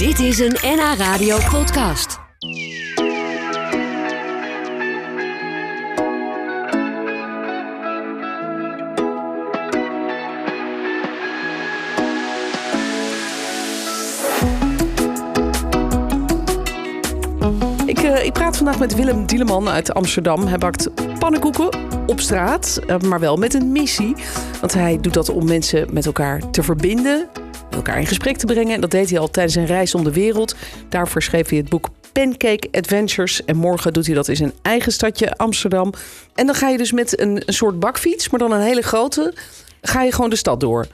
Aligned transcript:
Dit 0.00 0.18
is 0.18 0.38
een 0.38 0.56
NH 0.62 0.94
Radio 0.96 1.36
podcast. 1.50 2.18
Ik, 17.86 17.98
eh, 17.98 18.24
ik 18.24 18.32
praat 18.32 18.56
vandaag 18.56 18.78
met 18.78 18.94
Willem 18.94 19.26
Dieleman 19.26 19.68
uit 19.68 19.94
Amsterdam. 19.94 20.46
Hij 20.46 20.58
bakt 20.58 20.90
pannenkoeken 21.18 21.68
op 22.06 22.20
straat, 22.20 22.80
eh, 22.86 22.98
maar 22.98 23.20
wel 23.20 23.36
met 23.36 23.54
een 23.54 23.72
missie. 23.72 24.14
Want 24.60 24.74
hij 24.74 24.98
doet 25.00 25.14
dat 25.14 25.28
om 25.28 25.44
mensen 25.44 25.88
met 25.92 26.06
elkaar 26.06 26.50
te 26.50 26.62
verbinden, 26.62 27.28
elkaar 27.70 27.98
in 27.98 28.06
gesprek 28.06 28.36
te 28.36 28.46
brengen. 28.46 28.74
En 28.74 28.80
dat 28.80 28.90
deed 28.90 29.10
hij 29.10 29.18
al 29.18 29.30
tijdens 29.30 29.54
een 29.54 29.66
reis 29.66 29.94
om 29.94 30.04
de 30.04 30.12
wereld. 30.12 30.54
Daarvoor 30.88 31.22
schreef 31.22 31.48
hij 31.48 31.58
het 31.58 31.68
boek 31.68 31.88
Pancake 32.12 32.68
Adventures. 32.72 33.44
En 33.44 33.56
morgen 33.56 33.92
doet 33.92 34.06
hij 34.06 34.14
dat 34.14 34.28
in 34.28 34.36
zijn 34.36 34.52
eigen 34.62 34.92
stadje 34.92 35.36
Amsterdam. 35.36 35.92
En 36.34 36.46
dan 36.46 36.54
ga 36.54 36.68
je 36.68 36.78
dus 36.78 36.92
met 36.92 37.20
een, 37.20 37.42
een 37.46 37.54
soort 37.54 37.80
bakfiets, 37.80 38.28
maar 38.28 38.40
dan 38.40 38.52
een 38.52 38.60
hele 38.60 38.82
grote, 38.82 39.34
ga 39.82 40.02
je 40.02 40.12
gewoon 40.12 40.30
de 40.30 40.36
stad 40.36 40.60
door. 40.60 40.86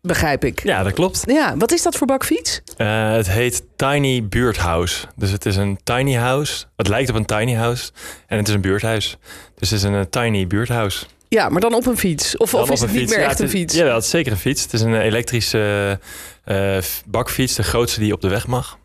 Begrijp 0.00 0.44
ik. 0.44 0.62
Ja, 0.62 0.82
dat 0.82 0.92
klopt. 0.92 1.22
Ja, 1.26 1.56
wat 1.56 1.72
is 1.72 1.82
dat 1.82 1.96
voor 1.96 2.06
bakfiets? 2.06 2.60
Eh, 2.76 3.12
het 3.12 3.30
heet 3.30 3.62
Tiny 3.76 4.28
Buurthouse. 4.28 5.06
Dus 5.16 5.30
het 5.30 5.46
is 5.46 5.56
een 5.56 5.78
tiny 5.84 6.14
house. 6.14 6.64
Het 6.76 6.88
lijkt 6.88 7.10
op 7.10 7.16
een 7.16 7.24
tiny 7.24 7.54
house. 7.54 7.90
En 8.26 8.38
het 8.38 8.48
is 8.48 8.54
een 8.54 8.60
buurthuis. 8.60 9.16
Dus 9.54 9.70
het 9.70 9.78
is 9.78 9.84
een 9.84 9.94
eh, 9.94 10.00
tiny 10.00 10.46
buurthouse. 10.46 11.06
Ja, 11.32 11.48
maar 11.48 11.60
dan 11.60 11.74
op 11.74 11.86
een 11.86 11.98
fiets. 11.98 12.36
Of, 12.36 12.54
of 12.54 12.70
is 12.70 12.80
het 12.80 12.90
niet 12.90 12.98
fiets. 12.98 13.12
meer 13.12 13.20
Ja, 13.20 13.28
echt 13.28 13.40
een 13.40 13.48
fiets? 13.48 13.74
Ja, 13.74 13.84
dat 13.84 14.02
is 14.02 14.10
zeker 14.10 14.32
een 14.32 14.38
fiets. 14.38 14.62
Het 14.62 14.72
is 14.72 14.80
een 14.80 15.00
elektrische 15.00 15.98
eh, 16.44 16.78
bakfiets. 17.06 17.54
De 17.54 17.62
grootste 17.62 18.00
die 18.00 18.12
op 18.12 18.20
de 18.20 18.28
weg 18.28 18.46
mag. 18.46 18.78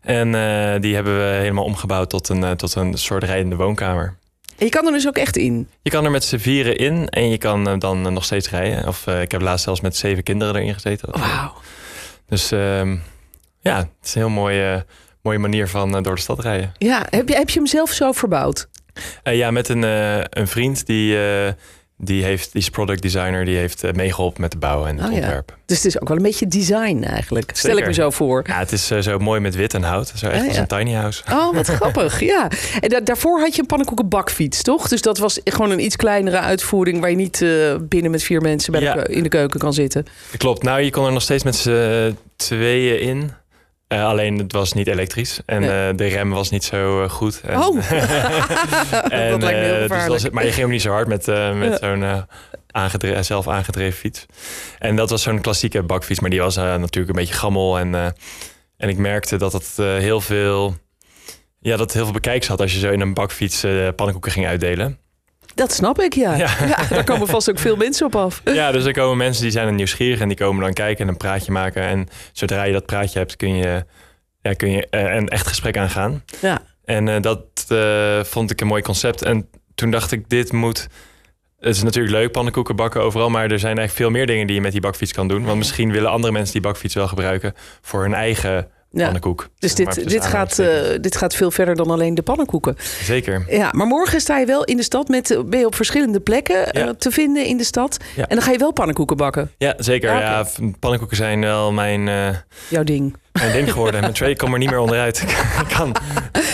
En 0.00 0.34
eh, 0.34 0.80
die 0.80 0.94
hebben 0.94 1.16
we 1.16 1.24
helemaal 1.24 1.64
omgebouwd 1.64 2.10
tot 2.10 2.28
een, 2.28 2.44
eh, 2.44 2.50
tot 2.50 2.74
een 2.74 2.98
soort 2.98 3.24
rijdende 3.24 3.56
woonkamer. 3.56 4.16
En 4.56 4.64
je 4.64 4.70
kan 4.70 4.86
er 4.86 4.92
dus 4.92 5.06
ook 5.06 5.16
echt 5.16 5.36
in. 5.36 5.68
Je 5.82 5.90
kan 5.90 6.04
er 6.04 6.10
met 6.10 6.24
z'n 6.24 6.36
vieren 6.36 6.76
in 6.76 7.08
en 7.08 7.30
je 7.30 7.38
kan 7.38 7.78
dan 7.78 8.12
nog 8.12 8.24
steeds 8.24 8.50
rijden. 8.50 8.86
Of 8.88 9.06
ik 9.06 9.30
heb 9.30 9.40
laatst 9.40 9.64
zelfs 9.64 9.80
met 9.80 9.96
zeven 9.96 10.22
kinderen 10.22 10.56
erin 10.56 10.74
gezeten. 10.74 11.10
Wauw. 11.10 11.52
Dus 12.26 12.52
ehm, 12.52 12.96
ja, 13.60 13.76
het 13.76 13.88
is 14.02 14.14
een 14.14 14.20
heel 14.20 14.30
mooie, 14.30 14.86
mooie 15.22 15.38
manier 15.38 15.68
van 15.68 16.02
door 16.02 16.14
de 16.14 16.20
stad 16.20 16.40
rijden. 16.40 16.72
Ja, 16.78 17.06
heb 17.10 17.28
je, 17.28 17.34
heb 17.34 17.50
je 17.50 17.58
hem 17.58 17.68
zelf 17.68 17.90
zo 17.90 18.12
verbouwd? 18.12 18.68
Ja, 19.22 19.50
met 19.50 19.68
een, 19.68 19.82
een 20.38 20.48
vriend 20.48 20.86
die, 20.86 21.16
die, 22.00 22.24
heeft, 22.24 22.52
die 22.52 22.60
is 22.60 22.70
product 22.70 23.02
designer, 23.02 23.44
die 23.44 23.56
heeft 23.56 23.84
eh, 23.84 23.92
meegeholpen 23.92 24.40
met 24.40 24.50
de 24.50 24.58
bouw 24.58 24.86
en 24.86 24.96
het 24.96 25.06
Oh 25.06 25.12
ja. 25.12 25.18
ontwerp. 25.18 25.56
Dus 25.66 25.76
het 25.76 25.86
is 25.86 26.00
ook 26.00 26.08
wel 26.08 26.16
een 26.16 26.22
beetje 26.22 26.48
design 26.48 27.02
eigenlijk. 27.02 27.50
Stel 27.54 27.76
ik 27.76 27.86
me 27.86 27.92
zo 27.92 28.10
voor. 28.10 28.42
Ja, 28.46 28.58
het 28.58 28.72
is 28.72 28.90
eh, 28.90 28.98
zo 28.98 29.18
mooi 29.18 29.40
met 29.40 29.54
wit 29.54 29.74
en 29.74 29.82
hout. 29.82 30.12
Zo 30.16 30.26
echt 30.26 30.40
Ja, 30.40 30.46
als 30.46 30.54
ja. 30.54 30.60
een 30.60 30.66
tiny 30.66 30.92
house. 30.92 31.22
Oh, 31.32 31.54
wat 31.54 31.66
grappig. 31.78 32.20
Ja. 32.20 32.48
En 32.80 32.88
da- 32.88 33.00
daarvoor 33.00 33.40
had 33.40 33.54
je 33.54 33.60
een 33.60 33.66
pannenkoekenbakfiets, 33.66 34.62
toch? 34.62 34.88
Dus 34.88 35.02
dat 35.02 35.18
was 35.18 35.40
gewoon 35.44 35.70
een 35.70 35.84
iets 35.84 35.96
kleinere 35.96 36.38
uitvoering... 36.38 37.00
waar 37.00 37.10
je 37.10 37.16
niet 37.16 37.42
eh, 37.42 37.74
binnen 37.80 38.10
met 38.10 38.22
vier 38.22 38.40
mensen 38.40 38.72
bij 38.72 38.80
de 38.80 38.86
Ja. 38.86 39.06
in 39.06 39.22
de 39.22 39.28
keuken 39.28 39.60
kan 39.60 39.72
zitten. 39.74 40.06
Klopt. 40.36 40.62
Nou, 40.62 40.80
je 40.80 40.90
kon 40.90 41.06
er 41.06 41.12
nog 41.12 41.22
steeds 41.22 41.44
met 41.44 41.56
z'n 41.56 42.16
tweeën 42.36 43.00
in. 43.00 43.30
Eh, 43.88 44.04
alleen 44.04 44.38
het 44.38 44.52
was 44.52 44.72
niet 44.72 44.86
elektrisch 44.86 45.40
en 45.46 45.62
eh, 45.62 45.96
de 45.96 46.06
rem 46.06 46.30
was 46.30 46.50
niet 46.50 46.64
zo 46.64 47.02
eh, 47.02 47.10
goed. 47.10 47.40
En, 47.40 47.58
Oh, 47.58 47.76
en, 49.10 49.30
dat 49.30 49.42
lijkt 49.42 49.60
me 49.60 49.64
heel 49.64 49.88
dus 49.88 50.06
was- 50.08 50.30
maar 50.30 50.44
je 50.44 50.52
ging 50.52 50.64
ook 50.66 50.72
niet 50.72 50.82
zo 50.82 50.90
hard 50.90 51.08
met, 51.08 51.26
met 51.54 51.78
zo'n 51.80 52.26
aangedre- 52.70 53.22
zelf 53.22 53.48
aangedreven 53.48 53.98
fiets. 53.98 54.26
En 54.78 54.96
dat 54.96 55.10
was 55.10 55.22
zo'n 55.22 55.40
klassieke 55.40 55.82
bakfiets, 55.82 56.20
maar 56.20 56.30
die 56.30 56.40
was 56.40 56.56
natuurlijk 56.56 57.08
een 57.08 57.14
beetje 57.24 57.34
gammel. 57.34 57.78
En, 57.78 57.94
en 58.76 58.88
ik 58.88 58.96
merkte 58.96 59.36
dat 59.36 59.52
het 59.52 59.72
heel 59.76 60.20
veel... 60.20 60.76
Ja, 61.60 61.70
dat 61.70 61.80
het 61.80 61.92
heel 61.92 62.04
veel 62.04 62.12
bekijks 62.12 62.46
had 62.46 62.60
als 62.60 62.72
je 62.72 62.78
zo 62.78 62.90
in 62.90 63.00
een 63.00 63.14
bakfiets 63.14 63.60
pannenkoeken 63.96 64.32
ging 64.32 64.46
uitdelen. 64.46 64.98
Dat 65.54 65.72
snap 65.72 66.00
ik, 66.00 66.14
ja. 66.14 66.34
ja. 66.36 66.48
Ja. 66.68 66.86
daar 66.88 67.04
komen 67.04 67.26
vast 67.26 67.50
ook 67.50 67.58
veel 67.58 67.76
mensen 67.76 68.06
op 68.06 68.16
af. 68.16 68.40
Ja, 68.44 68.72
dus 68.72 68.84
er 68.84 68.92
komen 68.92 69.16
mensen 69.16 69.42
die 69.42 69.52
zijn 69.52 69.66
dan 69.66 69.74
nieuwsgierig 69.74 70.20
en 70.20 70.28
die 70.28 70.36
komen 70.36 70.62
dan 70.62 70.72
kijken 70.72 71.04
en 71.04 71.10
een 71.10 71.16
praatje 71.16 71.52
maken. 71.52 71.82
En 71.82 72.08
zodra 72.32 72.62
je 72.62 72.72
dat 72.72 72.86
praatje 72.86 73.18
hebt, 73.18 73.36
kun 73.36 73.56
je, 73.56 73.84
ja, 74.42 74.52
kun 74.52 74.70
je 74.70 74.86
eh, 74.90 75.14
een 75.14 75.28
echt 75.28 75.46
gesprek 75.46 75.76
aangaan. 75.76 76.24
Ja. 76.40 76.62
En 76.84 77.08
eh, 77.08 77.20
dat 77.20 77.44
eh, 77.68 78.24
vond 78.24 78.50
ik 78.50 78.60
een 78.60 78.66
mooi 78.66 78.82
concept. 78.82 79.22
En 79.22 79.48
toen 79.74 79.90
dacht 79.90 80.12
ik, 80.12 80.28
dit 80.28 80.52
moet... 80.52 80.88
Het 81.58 81.76
is 81.76 81.82
natuurlijk 81.82 82.14
leuk, 82.14 82.32
pannenkoeken 82.32 82.76
bakken 82.76 83.02
overal. 83.02 83.30
Maar 83.30 83.42
er 83.42 83.58
zijn 83.58 83.78
eigenlijk 83.78 83.96
veel 83.96 84.10
meer 84.10 84.26
dingen 84.26 84.46
die 84.46 84.56
je 84.56 84.62
met 84.62 84.72
die 84.72 84.80
bakfiets 84.80 85.12
kan 85.12 85.28
doen. 85.28 85.44
Want 85.44 85.58
misschien 85.58 85.92
willen 85.92 86.10
andere 86.10 86.32
mensen 86.32 86.52
die 86.52 86.62
bakfiets 86.62 86.94
wel 86.94 87.08
gebruiken 87.08 87.54
voor 87.80 88.02
hun 88.02 88.14
eigen 88.14 88.68
Ja. 88.90 89.02
pannenkoek. 89.04 89.48
Dus 89.58 89.74
dit, 89.74 90.08
dit, 90.08 90.26
gaat, 90.26 90.58
eh, 90.58 90.68
dit 91.00 91.16
gaat 91.16 91.34
veel 91.34 91.50
verder 91.50 91.76
dan 91.76 91.90
alleen 91.90 92.14
de 92.14 92.22
pannenkoeken. 92.22 92.76
Zeker. 93.02 93.44
Ja, 93.48 93.68
maar 93.72 93.86
morgen 93.86 94.20
sta 94.20 94.38
je 94.38 94.46
wel 94.46 94.64
in 94.64 94.76
de 94.76 94.82
stad 94.82 95.08
met, 95.08 95.42
ben 95.46 95.58
je 95.58 95.66
op 95.66 95.74
verschillende 95.74 96.20
plekken 96.20 96.72
eh, 96.72 96.88
te 96.88 97.10
vinden 97.10 97.44
in 97.44 97.56
de 97.56 97.64
stad. 97.64 97.96
Ja. 98.16 98.22
En 98.26 98.36
dan 98.36 98.44
ga 98.44 98.50
je 98.52 98.58
wel 98.58 98.72
pannenkoeken 98.72 99.16
bakken. 99.16 99.50
Ja, 99.58 99.74
zeker. 99.78 100.10
Ja, 100.10 100.46
pannenkoeken 100.78 101.16
zijn 101.16 101.40
wel 101.40 101.72
mijn... 101.72 102.08
eh, 102.08 102.28
Jouw 102.68 102.82
ding. 102.84 103.16
mijn 103.32 103.52
ding 103.52 103.72
geworden. 103.72 104.00
Mijn 104.00 104.12
trade 104.12 104.36
kwam 104.36 104.52
er 104.52 104.58
niet 104.58 104.70
meer 104.70 104.78
onderuit. 104.78 105.20
Ik 105.68 105.74
kan, 105.76 105.94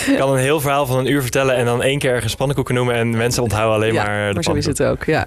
ik 0.07 0.17
kan 0.17 0.31
een 0.31 0.37
heel 0.39 0.59
verhaal 0.59 0.85
van 0.85 0.97
een 0.97 1.11
uur 1.11 1.21
vertellen 1.21 1.55
en 1.55 1.65
dan 1.65 1.81
één 1.83 1.99
keer 1.99 2.11
ergens 2.13 2.35
pannenkoeken 2.35 2.75
noemen 2.75 2.95
en 2.95 3.17
mensen 3.17 3.43
onthouden 3.43 3.75
alleen 3.75 3.93
ja, 3.93 4.03
maar 4.03 4.27
de 4.27 4.33
maar 4.33 4.43
zo 4.43 4.53
is 4.53 4.65
het 4.65 4.83
ook. 4.83 5.03
Ja. 5.03 5.25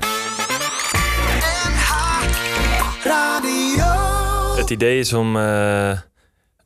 Het 4.56 4.70
idee 4.70 4.98
is 4.98 5.12
om, 5.12 5.36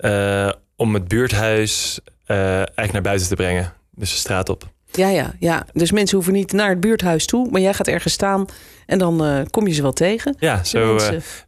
eh, 0.03 0.51
om 0.77 0.95
het 0.95 1.09
buurthuis 1.09 2.01
eh, 2.27 2.57
eigenlijk 2.57 2.93
naar 2.93 3.03
buiten 3.03 3.29
te 3.29 3.35
brengen. 3.35 3.73
Dus 3.91 4.11
de 4.11 4.17
straat 4.17 4.49
op. 4.49 4.71
Ja, 4.93 5.09
ja, 5.09 5.35
ja. 5.39 5.67
Dus 5.73 5.93
mensen 5.93 6.17
hoeven 6.17 6.33
niet 6.33 6.53
naar 6.53 6.69
het 6.69 6.81
buurthuis 6.81 7.27
toe, 7.27 7.51
maar 7.51 7.61
jij 7.61 7.75
gaat 7.75 7.87
ergens 7.89 8.13
staan 8.13 8.47
en 8.87 8.99
dan 8.99 9.25
eh, 9.25 9.41
kom 9.51 9.67
je 9.67 9.73
ze 9.73 9.83
wel 9.83 9.93
tegen. 9.93 10.37
Ja, 10.39 10.65
zo 10.65 10.99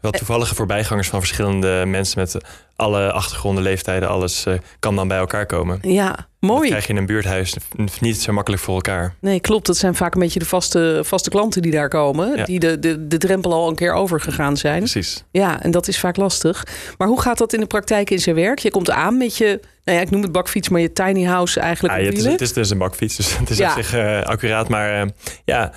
wel 0.01 0.11
toevallige 0.11 0.55
voorbijgangers 0.55 1.09
van 1.09 1.19
verschillende 1.19 1.85
mensen 1.87 2.21
met 2.21 2.37
alle 2.85 3.13
achtergronden, 3.13 3.63
leeftijden, 3.63 4.09
alles 4.09 4.47
eh, 4.47 4.55
kan 4.79 4.97
dan 4.97 5.09
bij 5.09 5.19
elkaar 5.19 5.47
komen. 5.47 5.79
ja, 5.83 6.09
Dat 6.11 6.27
mooi. 6.51 6.69
krijg 6.69 6.87
je 6.87 6.93
in 6.93 6.99
een 6.99 7.07
buurthuis 7.07 7.55
niet 8.01 8.21
zo 8.23 8.33
makkelijk 8.33 8.63
voor 8.63 8.75
elkaar. 8.75 9.15
Nee, 9.21 9.41
klopt. 9.41 9.67
Dat 9.67 9.77
zijn 9.77 9.95
vaak 9.95 10.15
een 10.15 10.21
beetje 10.21 10.39
de 10.39 10.45
vaste, 10.45 11.01
vaste 11.05 11.31
klanten 11.31 11.63
die 11.63 11.71
daar 11.73 11.89
komen. 11.89 12.37
Ja. 12.37 12.45
Die 12.45 12.59
de, 12.61 12.79
de, 12.79 13.07
de 13.07 13.19
drempel 13.19 13.53
al 13.53 13.69
een 13.69 13.75
keer 13.75 13.93
overgegaan 13.93 14.57
zijn. 14.57 14.79
Precies. 14.79 15.25
Ja, 15.31 15.63
en 15.63 15.71
dat 15.71 15.89
is 15.89 15.99
vaak 15.99 16.17
lastig. 16.17 16.67
Maar 16.99 17.09
hoe 17.09 17.21
gaat 17.21 17.39
dat 17.39 17.53
in 17.53 17.61
de 17.61 17.67
praktijk 17.67 18.11
in 18.11 18.19
zijn 18.19 18.37
werk? 18.37 18.59
Je 18.59 18.71
komt 18.71 18.91
aan 18.91 19.17
met 19.17 19.37
je, 19.37 19.61
nou 19.85 19.99
ja, 19.99 20.05
ik 20.05 20.11
noem 20.11 20.23
het 20.23 20.33
bakfiets, 20.33 20.69
maar 20.69 20.81
je 20.81 20.93
tiny 20.93 21.25
house 21.25 21.61
eigenlijk 21.61 21.95
Ja, 21.95 22.01
op 22.01 22.07
het, 22.07 22.19
is, 22.19 22.25
het 22.25 22.41
is 22.41 22.53
dus 22.53 22.71
een 22.71 22.79
bakfiets, 22.79 23.17
dus 23.17 23.37
het 23.39 23.51
is 23.51 23.59
Ja. 23.59 23.69
op 23.71 23.75
zich 23.83 23.95
eh, 23.95 24.23
accuraat. 24.23 24.69
Maar 24.69 25.01
eh, 25.03 25.09
ja, 25.45 25.73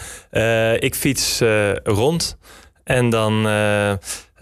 ik 0.80 0.96
fiets 0.96 1.42
rond 1.84 2.38
en 2.84 3.10
dan... 3.10 3.48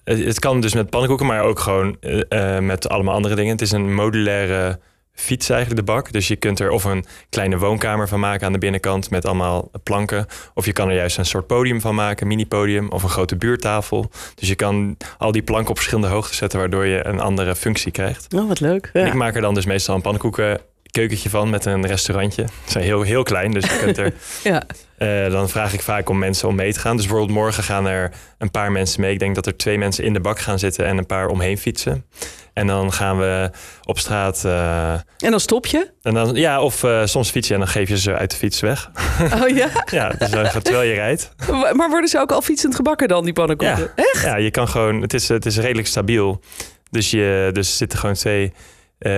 het 0.05 0.39
kan 0.39 0.61
dus 0.61 0.73
met 0.73 0.89
pannenkoeken, 0.89 1.25
maar 1.25 1.41
ook 1.41 1.59
gewoon 1.59 1.97
eh, 1.99 2.55
eh, 2.55 2.63
met 2.63 2.89
allemaal 2.89 3.15
andere 3.15 3.35
dingen. 3.35 3.51
Het 3.51 3.61
is 3.61 3.71
een 3.71 3.93
modulaire 3.93 4.79
fiets 5.13 5.49
eigenlijk, 5.49 5.79
de 5.85 5.91
bak. 5.91 6.11
Dus 6.11 6.27
je 6.27 6.35
kunt 6.35 6.59
er 6.59 6.69
of 6.69 6.83
een 6.83 7.05
kleine 7.29 7.57
woonkamer 7.57 8.07
van 8.07 8.19
maken 8.19 8.45
aan 8.45 8.53
de 8.53 8.57
binnenkant 8.57 9.09
met 9.09 9.25
allemaal 9.25 9.71
planken. 9.83 10.25
Of 10.53 10.65
je 10.65 10.73
kan 10.73 10.89
er 10.89 10.95
juist 10.95 11.17
een 11.17 11.25
soort 11.25 11.47
podium 11.47 11.81
van 11.81 11.95
maken, 11.95 12.27
mini-podium 12.27 12.89
of 12.89 13.03
een 13.03 13.09
grote 13.09 13.35
buurttafel. 13.35 14.11
Dus 14.35 14.47
je 14.47 14.55
kan 14.55 14.97
al 15.17 15.31
die 15.31 15.43
planken 15.43 15.69
op 15.69 15.75
verschillende 15.75 16.09
hoogtes 16.09 16.37
zetten, 16.37 16.59
waardoor 16.59 16.85
je 16.85 17.05
een 17.05 17.19
andere 17.19 17.55
functie 17.55 17.91
krijgt. 17.91 18.33
Oh, 18.33 18.47
wat 18.47 18.59
leuk. 18.59 18.89
En 18.93 19.05
ik 19.05 19.13
maak 19.13 19.35
er 19.35 19.41
dan 19.41 19.53
dus 19.53 19.65
meestal 19.65 19.95
een 19.95 20.01
pannenkoeken 20.01 20.61
keukentje 20.95 21.29
van 21.29 21.49
met 21.49 21.65
een 21.65 21.87
restaurantje. 21.87 22.43
Ze 22.65 22.71
zijn 22.71 22.83
heel, 22.83 23.01
heel 23.01 23.23
klein, 23.23 23.51
dus 23.51 23.63
je 23.63 23.77
kunt 23.77 23.97
er... 23.97 24.13
Ja. 24.43 24.63
eh, 24.97 25.31
dan 25.31 25.49
vraag 25.49 25.73
ik 25.73 25.81
vaak 25.81 26.09
om 26.09 26.17
mensen 26.19 26.47
om 26.47 26.55
mee 26.55 26.73
te 26.73 26.79
gaan. 26.79 26.95
Dus 26.97 27.05
bijvoorbeeld 27.05 27.37
morgen 27.37 27.63
gaan 27.63 27.85
er 27.87 28.11
een 28.37 28.51
paar 28.51 28.71
mensen 28.71 29.01
mee. 29.01 29.13
Ik 29.13 29.19
denk 29.19 29.35
dat 29.35 29.45
er 29.45 29.57
twee 29.57 29.77
mensen 29.77 30.03
in 30.03 30.13
de 30.13 30.19
bak 30.19 30.39
gaan 30.39 30.59
zitten 30.59 30.85
en 30.85 30.97
een 30.97 31.05
paar 31.05 31.27
omheen 31.27 31.57
fietsen. 31.57 32.05
En 32.53 32.67
dan 32.67 32.93
gaan 32.93 33.17
we 33.17 33.49
op 33.83 33.99
straat... 33.99 34.45
eh, 34.45 34.93
En 34.93 35.31
dan 35.31 35.39
stop 35.39 35.65
je. 35.65 35.91
en 36.01 36.13
dan, 36.13 36.35
ja, 36.35 36.61
of 36.61 36.83
eh, 36.83 37.01
soms 37.05 37.29
fiets 37.29 37.47
je 37.47 37.53
en 37.53 37.59
dan 37.59 37.69
geef 37.69 37.89
je 37.89 37.97
ze 37.97 38.13
uit 38.15 38.31
de 38.31 38.37
fiets 38.37 38.59
weg. 38.59 38.91
Oh 39.33 39.47
ja. 39.47 39.67
ja, 39.99 40.09
dus 40.09 40.29
dan, 40.29 40.49
terwijl 40.61 40.81
je 40.89 40.93
rijdt. 40.93 41.31
Maar 41.73 41.89
worden 41.89 42.09
ze 42.09 42.19
ook 42.19 42.31
al 42.31 42.41
fietsend 42.41 42.75
gebakken 42.75 43.07
dan, 43.07 43.23
die 43.23 43.33
pannenkoeken? 43.33 43.91
Ja. 43.95 44.21
Ja, 44.21 44.35
je 44.35 44.51
kan 44.51 44.67
gewoon... 44.67 45.01
Het 45.01 45.13
is, 45.13 45.27
het 45.27 45.45
is 45.45 45.57
redelijk 45.57 45.87
stabiel. 45.87 46.41
Dus, 46.89 47.11
je, 47.11 47.49
dus 47.53 47.69
er 47.69 47.75
zitten 47.75 47.99
gewoon 47.99 48.15
twee 48.15 48.53
eh, 48.97 49.11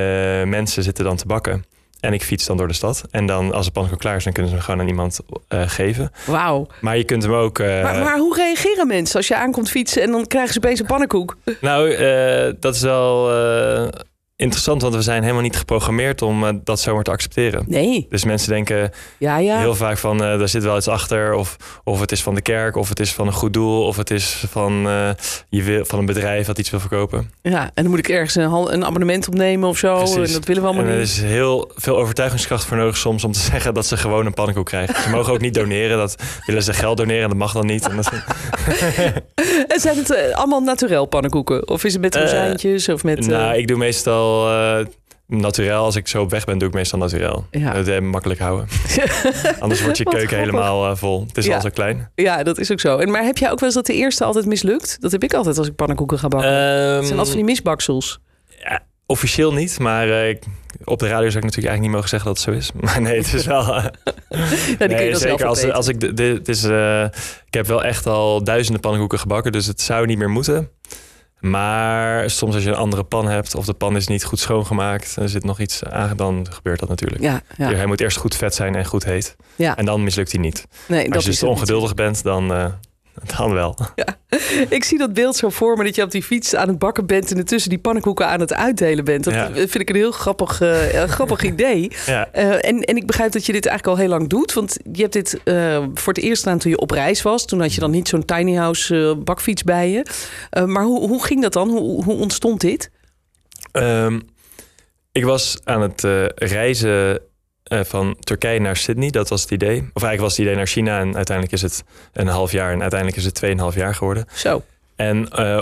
mensen 0.43 0.83
zitten 0.83 1.03
dan 1.03 1.15
te 1.15 1.25
bakken. 1.25 1.63
En 1.99 2.13
ik 2.13 2.23
fiets 2.23 2.45
dan 2.45 2.57
door 2.57 2.67
de 2.67 2.73
stad. 2.73 3.03
En 3.11 3.25
dan 3.25 3.53
als 3.53 3.65
de 3.65 3.71
pannenkoek 3.71 3.99
klaar 4.01 4.15
is, 4.15 4.23
dan 4.23 4.33
kunnen 4.33 4.51
ze 4.51 4.57
hem 4.57 4.65
gewoon 4.65 4.81
aan 4.81 4.87
iemand 4.87 5.19
eh, 5.47 5.61
geven. 5.65 6.11
Wauw. 6.25 6.67
Maar 6.81 6.97
je 6.97 7.03
kunt 7.03 7.23
hem 7.23 7.33
ook... 7.33 7.59
eh, 7.59 7.83
Maar, 7.83 8.03
maar 8.03 8.17
hoe 8.17 8.35
reageren 8.35 8.87
mensen 8.87 9.15
als 9.15 9.27
je 9.27 9.35
aankomt 9.35 9.69
fietsen 9.69 10.01
en 10.01 10.11
dan 10.11 10.27
krijgen 10.27 10.53
ze 10.53 10.57
opeens 10.59 10.79
een 10.79 10.85
pannenkoek? 10.85 11.37
Nou, 11.61 11.91
eh, 11.93 12.53
dat 12.59 12.75
is 12.75 12.81
wel... 12.81 13.29
eh, 14.37 14.43
interessant, 14.45 14.81
want 14.81 14.95
we 14.95 15.01
zijn 15.01 15.21
helemaal 15.21 15.41
niet 15.41 15.55
geprogrammeerd 15.55 16.21
om 16.21 16.43
uh, 16.43 16.49
dat 16.63 16.79
zomaar 16.79 17.03
te 17.03 17.11
accepteren. 17.11 17.63
Nee. 17.67 18.05
Dus 18.09 18.23
mensen 18.23 18.49
denken 18.49 18.91
ja, 19.17 19.37
ja. 19.37 19.59
heel 19.59 19.75
vaak 19.75 19.97
van, 19.97 20.15
uh, 20.23 20.39
daar 20.39 20.49
zit 20.49 20.63
wel 20.63 20.77
iets 20.77 20.87
achter. 20.87 21.33
Of, 21.33 21.57
of 21.83 21.99
het 21.99 22.11
is 22.11 22.23
van 22.23 22.35
de 22.35 22.41
kerk, 22.41 22.75
of 22.75 22.89
het 22.89 22.99
is 22.99 23.13
van 23.13 23.27
een 23.27 23.33
goed 23.33 23.53
doel, 23.53 23.83
of 23.83 23.97
het 23.97 24.11
is 24.11 24.43
van, 24.49 24.87
uh, 24.87 25.09
je 25.49 25.63
wil, 25.63 25.85
van 25.85 25.99
een 25.99 26.05
bedrijf 26.05 26.45
dat 26.45 26.57
iets 26.57 26.69
wil 26.69 26.79
verkopen. 26.79 27.31
Ja, 27.41 27.63
en 27.63 27.83
dan 27.83 27.89
moet 27.89 27.99
ik 27.99 28.09
ergens 28.09 28.35
een, 28.35 28.73
een 28.73 28.85
abonnement 28.85 29.27
opnemen 29.27 29.69
of 29.69 29.77
zo. 29.77 29.97
Precies. 29.97 30.15
En 30.15 30.33
dat 30.33 30.45
willen 30.45 30.61
we 30.61 30.67
allemaal 30.67 30.85
en 30.85 30.91
er 30.91 30.99
niet. 30.99 31.07
is 31.07 31.21
heel 31.21 31.71
veel 31.75 31.97
overtuigingskracht 31.97 32.65
voor 32.65 32.77
nodig 32.77 32.97
soms 32.97 33.23
om 33.23 33.31
te 33.31 33.39
zeggen 33.51 33.73
dat 33.73 33.85
ze 33.85 33.97
gewoon 33.97 34.25
een 34.25 34.33
pannenkoek 34.33 34.65
krijgen. 34.65 35.01
Ze 35.01 35.09
mogen 35.09 35.33
ook 35.33 35.41
niet 35.41 35.53
doneren. 35.53 35.97
Dat 35.97 36.15
willen 36.45 36.63
ze 36.63 36.73
geld 36.73 36.97
doneren 36.97 37.23
en 37.23 37.29
dat 37.29 37.37
mag 37.37 37.53
dan 37.53 37.65
niet. 37.65 37.87
En 37.87 37.95
dat... 37.95 38.11
en 39.73 39.79
zijn 39.79 39.97
het 39.97 40.33
allemaal 40.33 40.61
naturel 40.61 41.05
pannenkoeken? 41.05 41.69
Of 41.69 41.83
is 41.83 41.93
het 41.93 42.01
met 42.01 42.15
rozijntjes? 42.15 42.89
of 42.89 43.03
met, 43.03 43.27
nou, 43.27 43.57
ik 43.57 43.67
doe 43.67 43.77
meestal 43.77 44.26
uh, 44.79 44.85
naturel. 45.27 45.83
Als 45.83 45.95
ik 45.95 46.07
zo 46.07 46.21
op 46.21 46.29
weg 46.29 46.45
ben, 46.45 46.57
doe 46.57 46.67
ik 46.67 46.73
meestal 46.73 46.99
naturel. 46.99 47.45
Ja. 47.51 47.73
Dat 47.73 47.87
uh, 47.87 47.99
makkelijk 47.99 48.39
houden. 48.39 48.67
Anders 49.59 49.81
wordt 49.83 49.97
je 49.97 50.03
keuken 50.03 50.37
helemaal 50.37 50.95
vol. 50.95 51.23
Het 51.27 51.37
is 51.37 51.45
Ja. 51.45 51.55
al 51.55 51.61
zo 51.61 51.69
klein. 51.69 52.11
Ja, 52.15 52.43
dat 52.43 52.57
is 52.57 52.71
ook 52.71 52.79
zo. 52.79 52.97
En, 52.97 53.11
maar 53.11 53.23
heb 53.23 53.37
jij 53.37 53.51
ook 53.51 53.59
wel 53.59 53.65
eens 53.69 53.77
dat 53.77 53.85
de 53.85 53.93
eerste 53.93 54.23
altijd 54.23 54.45
mislukt? 54.45 54.97
Dat 55.01 55.11
heb 55.11 55.23
ik 55.23 55.33
altijd 55.33 55.57
als 55.57 55.67
ik 55.67 55.75
pannenkoeken 55.75 56.19
ga 56.19 56.27
bakken. 56.27 56.49
Ehm, 56.51 56.95
het 56.95 57.05
zijn 57.05 57.17
altijd 57.19 57.27
van 57.27 57.35
die 57.35 57.43
misbaksels. 57.45 58.19
ja, 58.63 58.83
officieel 59.05 59.53
niet, 59.53 59.79
maar 59.79 60.09
eh, 60.09 60.29
ik- 60.29 60.43
op 60.83 60.99
de 60.99 61.07
radio 61.07 61.29
zou 61.29 61.37
ik 61.37 61.43
natuurlijk 61.43 61.73
eigenlijk 61.73 61.81
niet 61.81 61.91
mogen 61.91 62.09
zeggen 62.09 62.27
dat 62.29 62.37
het 62.37 62.45
zo 62.45 62.51
is. 62.51 62.71
Maar 62.85 63.01
nee, 63.01 63.17
het 63.17 63.33
is 63.33 63.45
wel. 63.45 63.75
eh, 63.75 63.83
Ja, 63.83 63.89
die 64.67 64.77
kun 64.77 64.89
je 64.89 64.95
nee, 64.95 65.15
zeker 65.15 65.45
als, 65.45 65.71
als 65.71 65.87
ik 65.87 65.99
dit 66.17 66.37
het 66.37 66.47
is. 66.47 66.63
eh, 66.63 67.03
ik 67.47 67.53
heb 67.53 67.67
wel 67.67 67.83
echt 67.83 68.05
al 68.05 68.43
duizenden 68.43 68.81
pannenkoeken 68.81 69.19
gebakken, 69.19 69.51
dus 69.51 69.65
het 69.65 69.81
zou 69.81 70.05
niet 70.05 70.17
meer 70.17 70.29
moeten. 70.29 70.69
Maar 71.49 72.29
soms 72.29 72.55
als 72.55 72.63
je 72.63 72.69
een 72.69 72.75
andere 72.75 73.03
pan 73.03 73.27
hebt 73.27 73.55
of 73.55 73.65
de 73.65 73.73
pan 73.73 73.95
is 73.95 74.07
niet 74.07 74.23
goed 74.23 74.39
schoongemaakt, 74.39 75.15
er 75.15 75.29
zit 75.29 75.43
nog 75.43 75.59
iets 75.59 75.83
aan, 75.83 76.17
dan 76.17 76.47
gebeurt 76.49 76.79
dat 76.79 76.89
natuurlijk. 76.89 77.21
Ja, 77.21 77.41
ja. 77.57 77.73
Hij 77.73 77.85
moet 77.85 78.01
eerst 78.01 78.17
goed 78.17 78.35
vet 78.35 78.55
zijn 78.55 78.75
en 78.75 78.85
goed 78.85 79.03
heet. 79.03 79.35
ja. 79.55 79.77
En 79.77 79.85
dan 79.85 80.03
mislukt 80.03 80.31
hij 80.31 80.41
niet. 80.41 80.67
Nee, 80.87 81.03
Als 81.03 81.13
dat 81.13 81.23
je 81.23 81.29
dus 81.29 81.43
ongeduldig 81.43 81.93
bent, 81.93 82.23
dan, 82.23 82.53
eh, 82.53 82.65
dan 83.37 83.53
wel. 83.53 83.75
Ik 84.69 84.83
zie 84.83 84.97
dat 84.97 85.13
beeld 85.13 85.35
zo 85.35 85.49
voor 85.49 85.77
me 85.77 85.83
dat 85.83 85.95
je 85.95 86.01
op 86.03 86.11
die 86.11 86.23
fiets 86.23 86.55
aan 86.55 86.67
het 86.67 86.79
bakken 86.79 87.05
bent 87.05 87.31
en 87.31 87.37
ertussen 87.37 87.69
die 87.69 87.79
pannenkoeken 87.79 88.27
aan 88.27 88.39
het 88.39 88.53
uitdelen 88.53 89.05
bent. 89.05 89.23
Dat 89.23 89.33
Ja. 89.33 89.51
vind 89.53 89.75
ik 89.79 89.89
een 89.89 89.95
heel 89.95 90.11
grappig, 90.11 90.61
eh, 90.61 91.03
grappig 91.03 91.43
idee. 91.53 91.91
Ja, 92.05 92.29
Eh, 92.31 92.51
en, 92.53 92.81
en 92.81 92.95
ik 92.97 93.05
begrijp 93.07 93.31
dat 93.31 93.45
je 93.45 93.51
dit 93.51 93.65
eigenlijk 93.65 93.97
al 93.97 94.03
heel 94.03 94.13
lang 94.17 94.29
doet. 94.29 94.53
Want 94.53 94.77
je 94.91 95.01
hebt 95.01 95.13
dit 95.13 95.39
eh, 95.43 95.85
voor 95.93 96.13
het 96.13 96.23
eerst 96.23 96.43
gedaan 96.43 96.57
toen 96.59 96.71
je 96.71 96.77
op 96.79 96.91
reis 96.91 97.21
was. 97.21 97.45
Toen 97.45 97.61
had 97.61 97.73
je 97.73 97.79
dan 97.79 97.91
niet 97.91 98.07
zo'n 98.07 98.25
tiny 98.25 98.53
house 98.55 99.15
bakfiets 99.23 99.63
bij 99.63 99.89
je. 99.91 100.05
Maar 100.65 100.83
hoe, 100.83 101.07
hoe 101.07 101.23
ging 101.23 101.41
dat 101.41 101.53
dan? 101.53 101.69
Hoe, 101.69 102.03
hoe 102.03 102.15
ontstond 102.15 102.61
dit? 102.61 102.91
Ehm, 103.71 104.19
ik 105.11 105.23
was 105.25 105.57
aan 105.63 105.81
het 105.81 106.07
reizen 106.35 107.19
eh, 107.67 107.79
van 107.83 108.17
Turkije 108.19 108.59
naar 108.59 108.77
Sydney. 108.77 109.09
Dat 109.09 109.29
was 109.29 109.41
het 109.41 109.51
idee. 109.51 109.77
Of 109.77 110.03
eigenlijk 110.03 110.21
was 110.21 110.31
het 110.31 110.39
idee 110.45 110.55
naar 110.55 110.67
China. 110.67 110.99
En 110.99 111.15
uiteindelijk 111.15 111.55
is 111.55 111.61
het 111.61 111.83
een 112.13 112.27
half 112.27 112.51
jaar. 112.51 112.71
En 112.71 112.81
uiteindelijk 112.81 113.19
is 113.19 113.25
het 113.25 113.33
tweeënhalf 113.33 113.75
jaar 113.75 113.95
geworden. 113.95 114.25
Zo. 114.33 114.63
En 114.95 115.29
eh, 115.29 115.61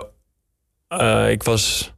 eh, 0.87 1.29
ik 1.31 1.43
was 1.43 1.93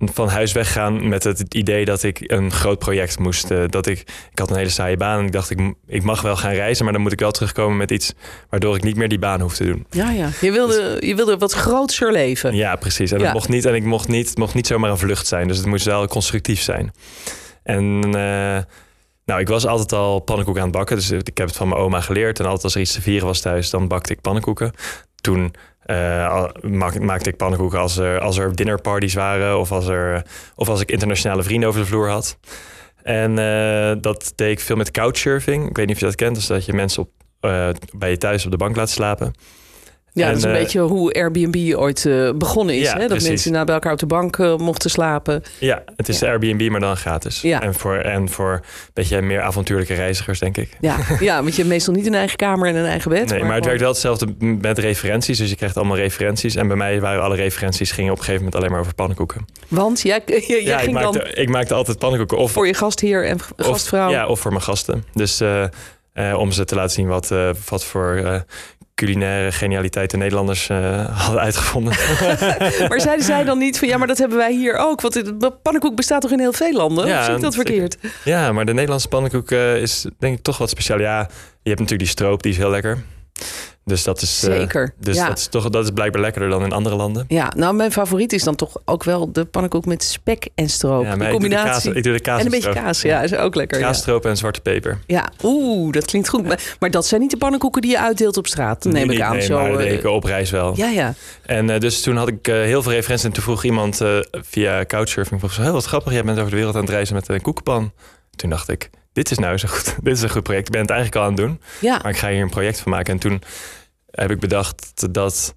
van 0.00 0.28
huis 0.28 0.52
weggegaan 0.52 1.08
met 1.08 1.24
het 1.24 1.54
idee 1.54 1.84
dat 1.84 2.02
ik 2.02 2.18
een 2.20 2.52
groot 2.52 2.78
project 2.78 3.18
moest. 3.18 3.48
dat 3.70 3.86
ik, 3.86 3.98
ik 4.30 4.38
had 4.38 4.50
een 4.50 4.56
hele 4.56 4.68
saaie 4.68 4.96
baan 4.96 5.18
en 5.18 5.26
ik 5.26 5.32
dacht, 5.32 5.50
ik, 5.50 5.74
ik 5.86 6.02
mag 6.02 6.22
wel 6.22 6.36
gaan 6.36 6.52
reizen, 6.52 6.84
maar 6.84 6.92
dan 6.92 7.02
moet 7.02 7.12
ik 7.12 7.20
wel 7.20 7.30
terugkomen 7.30 7.76
met 7.76 7.90
iets 7.90 8.12
waardoor 8.50 8.76
ik 8.76 8.82
niet 8.82 8.96
meer 8.96 9.08
die 9.08 9.18
baan 9.18 9.40
hoef 9.40 9.54
te 9.54 9.64
doen. 9.64 9.86
Ja, 9.90 10.10
ja. 10.10 10.28
Je 10.40 10.52
wilde, 10.52 10.96
je 11.00 11.14
wilde 11.14 11.36
wat 11.38 11.52
grootser 11.52 12.12
leven. 12.12 12.54
Ja, 12.54 12.76
precies. 12.76 13.10
En 13.12 13.18
Ja. 13.18 13.24
dat 13.24 13.32
mocht 13.32 13.48
niet. 13.48 13.64
En 13.64 13.74
ik 13.74 13.84
mocht 13.84 14.08
niet, 14.08 14.28
het 14.28 14.38
mocht 14.38 14.54
niet 14.54 14.66
zomaar 14.66 14.90
een 14.90 14.98
vlucht 14.98 15.26
zijn. 15.26 15.48
Dus 15.48 15.56
het 15.56 15.66
moest 15.66 15.84
wel 15.84 16.06
constructief 16.06 16.60
zijn. 16.60 16.92
En 17.62 18.10
nou, 19.26 19.40
ik 19.40 19.48
was 19.48 19.66
altijd 19.66 19.92
al 19.92 20.20
pannenkoeken 20.20 20.62
aan 20.62 20.68
het 20.68 20.76
bakken. 20.76 20.96
Dus 20.96 21.10
ik 21.10 21.38
heb 21.38 21.46
het 21.46 21.56
van 21.56 21.68
mijn 21.68 21.80
oma 21.80 22.00
geleerd. 22.00 22.38
En 22.38 22.44
altijd 22.44 22.64
als 22.64 22.74
er 22.74 22.80
iets 22.80 22.92
te 22.92 23.02
vieren 23.02 23.26
was 23.26 23.40
thuis, 23.40 23.70
dan 23.70 23.88
bakte 23.88 24.12
ik 24.12 24.20
pannenkoeken. 24.20 24.72
Toen 25.20 25.54
eh, 25.80 26.44
maakte 27.00 27.30
ik 27.30 27.36
pannenkoeken 27.36 27.78
als 27.78 27.96
er, 27.96 28.20
als 28.20 28.36
er 28.36 28.56
dinnerparties 28.56 29.14
waren. 29.14 29.58
Of 29.58 29.72
als, 29.72 29.86
er, 29.86 30.26
of 30.54 30.68
als 30.68 30.80
ik 30.80 30.90
internationale 30.90 31.42
vrienden 31.42 31.68
over 31.68 31.80
de 31.80 31.86
vloer 31.86 32.08
had. 32.08 32.38
En 33.02 33.38
eh, 33.38 33.96
dat 34.00 34.32
deed 34.34 34.50
ik 34.50 34.60
veel 34.60 34.76
met 34.76 34.90
couchsurfing. 34.90 35.68
Ik 35.68 35.76
weet 35.76 35.86
niet 35.86 35.94
of 35.94 36.00
je 36.00 36.06
dat 36.06 36.14
kent. 36.14 36.34
Dus 36.34 36.46
dat 36.46 36.64
je 36.64 36.72
mensen 36.72 37.02
op, 37.02 37.10
eh, 37.40 37.68
bij 37.96 38.10
je 38.10 38.18
thuis 38.18 38.44
op 38.44 38.50
de 38.50 38.56
bank 38.56 38.76
laat 38.76 38.90
slapen. 38.90 39.32
Ja, 40.16 40.22
En, 40.26 40.28
dat 40.28 40.38
is 40.38 40.44
een 40.44 40.50
eh, 40.50 40.58
beetje 40.58 40.80
hoe 40.80 41.12
Airbnb 41.12 41.74
ooit 41.74 42.06
eh, 42.06 42.30
begonnen 42.34 42.74
is. 42.74 42.82
Ja, 42.86 42.92
hè? 42.92 42.98
Dat 42.98 43.08
precies. 43.08 43.28
mensen 43.28 43.52
na 43.52 43.64
bij 43.64 43.74
elkaar 43.74 43.92
op 43.92 43.98
de 43.98 44.06
bank 44.06 44.38
eh, 44.38 44.56
mochten 44.56 44.90
slapen. 44.90 45.42
Ja, 45.58 45.82
het 45.96 46.08
is 46.08 46.18
Ja. 46.18 46.28
Airbnb, 46.28 46.70
maar 46.70 46.80
dan 46.80 46.96
gratis. 46.96 47.40
Ja. 47.40 47.62
En, 47.62 47.74
voor, 47.74 47.96
en 47.96 48.28
voor 48.28 48.52
een 48.52 48.90
beetje 48.92 49.22
meer 49.22 49.40
avontuurlijke 49.40 49.94
reizigers, 49.94 50.38
denk 50.38 50.56
ik. 50.56 50.70
Ja, 50.80 50.96
ja, 51.20 51.36
want 51.36 51.50
je 51.50 51.56
hebt 51.56 51.68
meestal 51.68 51.94
niet 51.94 52.06
een 52.06 52.14
eigen 52.14 52.36
kamer 52.36 52.68
en 52.68 52.74
een 52.76 52.84
eigen 52.84 53.10
bed. 53.10 53.30
Nee, 53.30 53.44
maar 53.44 53.54
het 53.54 53.64
werkt 53.64 53.80
wel 53.80 53.90
hetzelfde 53.90 54.34
met 54.38 54.78
referenties. 54.78 55.38
Dus 55.38 55.50
je 55.50 55.56
krijgt 55.56 55.76
allemaal 55.76 55.96
referenties. 55.96 56.54
En 56.54 56.66
bij 56.68 56.76
mij 56.76 57.00
waren 57.00 57.22
alle 57.22 57.36
referenties 57.36 57.90
gingen 57.90 58.12
op 58.12 58.18
een 58.18 58.24
gegeven 58.24 58.44
moment 58.44 58.60
alleen 58.60 58.72
maar 58.72 58.80
over 58.80 58.94
pannenkoeken. 58.94 59.44
Want 59.68 60.00
jij, 60.00 60.22
jij, 60.26 60.40
jij 60.48 60.62
ja, 60.62 60.80
ik 60.80 60.90
maakte, 60.92 61.18
dan 61.18 61.28
ik 61.34 61.48
maakte 61.48 61.74
altijd 61.74 61.98
pannenkoeken. 61.98 62.38
Of, 62.38 62.52
voor 62.52 62.66
je 62.66 62.74
gastheer 62.74 63.26
en 63.26 63.34
of- 63.34 63.52
gastvrouw. 63.56 64.10
ja, 64.10 64.26
of 64.26 64.40
voor 64.40 64.50
mijn 64.50 64.62
gasten. 64.62 65.04
Dus 65.12 65.42
om 66.36 66.52
ze 66.52 66.64
te 66.64 66.74
laten 66.74 66.90
zien 66.94 67.06
wat, 67.06 67.34
wat 67.68 67.84
voor 67.84 68.44
culinaire 68.96 69.52
genialiteit 69.52 70.10
de 70.10 70.16
Nederlanders 70.16 70.68
eh, 70.68 71.18
hadden 71.22 71.40
uitgevonden. 71.40 71.94
Maar 72.88 73.00
zeiden 73.00 73.24
zij 73.24 73.44
dan 73.44 73.58
niet 73.58 73.78
van 73.78 73.88
ja, 73.88 73.96
maar 73.96 74.06
dat 74.06 74.18
hebben 74.18 74.38
wij 74.38 74.52
hier 74.52 74.76
ook? 74.76 75.00
Want 75.00 75.38
pannenkoek 75.62 75.96
bestaat 75.96 76.20
toch 76.20 76.30
in 76.30 76.40
heel 76.40 76.52
veel 76.52 76.72
landen? 76.72 77.06
Ja, 77.06 77.18
of 77.18 77.24
zie 77.24 77.34
ik 77.34 77.40
dat 77.40 77.54
verkeerd? 77.54 77.96
ja, 78.24 78.52
maar 78.52 78.64
de 78.64 78.72
Nederlandse 78.72 79.08
pannenkoek 79.08 79.50
eh, 79.50 79.76
is 79.76 80.06
denk 80.18 80.36
ik 80.36 80.42
toch 80.42 80.58
wat 80.58 80.70
speciaal. 80.70 81.00
Ja, 81.00 81.18
je 81.62 81.68
hebt 81.68 81.80
natuurlijk 81.80 81.98
die 81.98 82.08
stroop, 82.08 82.42
die 82.42 82.52
is 82.52 82.58
heel 82.58 82.70
lekker. 82.70 83.04
Dus 83.88 84.04
dat 84.04 84.22
is, 84.22 84.42
eh, 84.42 84.84
dus 84.98 85.16
ja. 85.16 85.28
dat, 85.28 85.38
is 85.38 85.46
toch, 85.46 85.68
dat 85.68 85.84
is 85.84 85.90
blijkbaar 85.90 86.20
lekkerder 86.20 86.50
dan 86.50 86.64
in 86.64 86.72
andere 86.72 86.96
landen. 86.96 87.24
ja, 87.28 87.52
nou 87.56 87.74
mijn 87.74 87.92
favoriet 87.92 88.32
is 88.32 88.42
dan 88.42 88.54
toch 88.54 88.76
ook 88.84 89.04
wel 89.04 89.32
de 89.32 89.44
pannenkoek 89.44 89.84
met 89.84 90.02
spek 90.02 90.48
en 90.54 90.68
stroop. 90.68 91.04
Ja, 91.04 91.10
de 91.10 91.16
maar 91.16 91.26
ik 91.26 91.32
doe 91.32 91.48
de 91.48 91.54
combinatie. 91.54 91.90
kaas, 91.90 91.96
ik 91.96 92.02
doe 92.02 92.12
de 92.12 92.20
kaas 92.20 92.38
en 92.38 92.44
een 92.44 92.50
beetje 92.50 92.72
kaas, 92.72 93.02
ja, 93.02 93.22
is 93.22 93.34
ook 93.34 93.54
lekker. 93.54 93.78
Ja, 93.78 93.84
Kaasstroop 93.84 94.24
en 94.24 94.36
zwarte 94.36 94.60
peper. 94.60 94.98
ja. 95.06 95.28
oeh, 95.42 95.92
dat 95.92 96.04
klinkt 96.04 96.28
goed. 96.28 96.44
Maar, 96.46 96.76
maar 96.80 96.90
dat 96.90 97.06
zijn 97.06 97.20
niet 97.20 97.30
de 97.30 97.36
pannenkoeken 97.36 97.82
die 97.82 97.90
je 97.90 98.00
uitdeelt 98.00 98.36
op 98.36 98.46
straat, 98.46 98.84
neem 98.84 99.02
ik 99.02 99.08
niet, 99.08 99.20
aan. 99.20 99.32
Nee, 99.32 99.46
zo, 99.46 99.76
deed 99.76 99.98
ik 99.98 100.04
op 100.04 100.24
reis 100.24 100.50
wel. 100.50 100.72
ja, 100.76 100.88
ja. 100.88 101.14
En 101.42 101.70
eh, 101.70 101.80
dus 101.80 102.00
toen 102.00 102.16
had 102.16 102.28
ik 102.28 102.46
heel 102.46 102.82
veel 102.82 102.92
referenties. 102.92 103.26
En 103.26 103.32
toen 103.32 103.42
vroeg 103.42 103.64
iemand 103.64 104.00
via 104.30 104.84
Couchsurfing... 104.84 105.40
Vroeg, 105.40 105.52
zo, 105.52 105.62
heel 105.62 105.72
wat 105.72 105.84
grappig, 105.84 106.12
jij 106.12 106.24
bent 106.24 106.38
over 106.38 106.50
de 106.50 106.56
wereld 106.56 106.74
aan 106.74 106.80
het 106.80 106.90
reizen 106.90 107.14
met 107.14 107.28
een 107.28 107.42
koekenpan. 107.42 107.92
Toen 108.36 108.50
dacht 108.50 108.68
ik, 108.68 108.90
dit 109.16 109.30
is 109.30 109.38
nou 109.38 109.56
zo 109.58 109.68
goed. 109.68 109.96
dit 110.02 110.16
is 110.16 110.22
een 110.22 110.30
goed 110.30 110.42
project. 110.42 110.66
Ik 110.66 110.72
ben 110.72 110.80
het 110.80 110.90
eigenlijk 110.90 111.20
al 111.20 111.30
aan 111.30 111.36
het 111.36 111.46
doen. 111.46 111.60
ja. 111.80 111.98
Maar 112.02 112.12
ik 112.12 112.18
ga 112.18 112.28
hier 112.28 112.42
een 112.42 112.50
project 112.50 112.80
van 112.80 112.92
maken. 112.92 113.12
En 113.12 113.18
toen 113.18 113.42
heb 114.10 114.30
ik 114.30 114.40
bedacht 114.40 115.12
dat... 115.12 115.54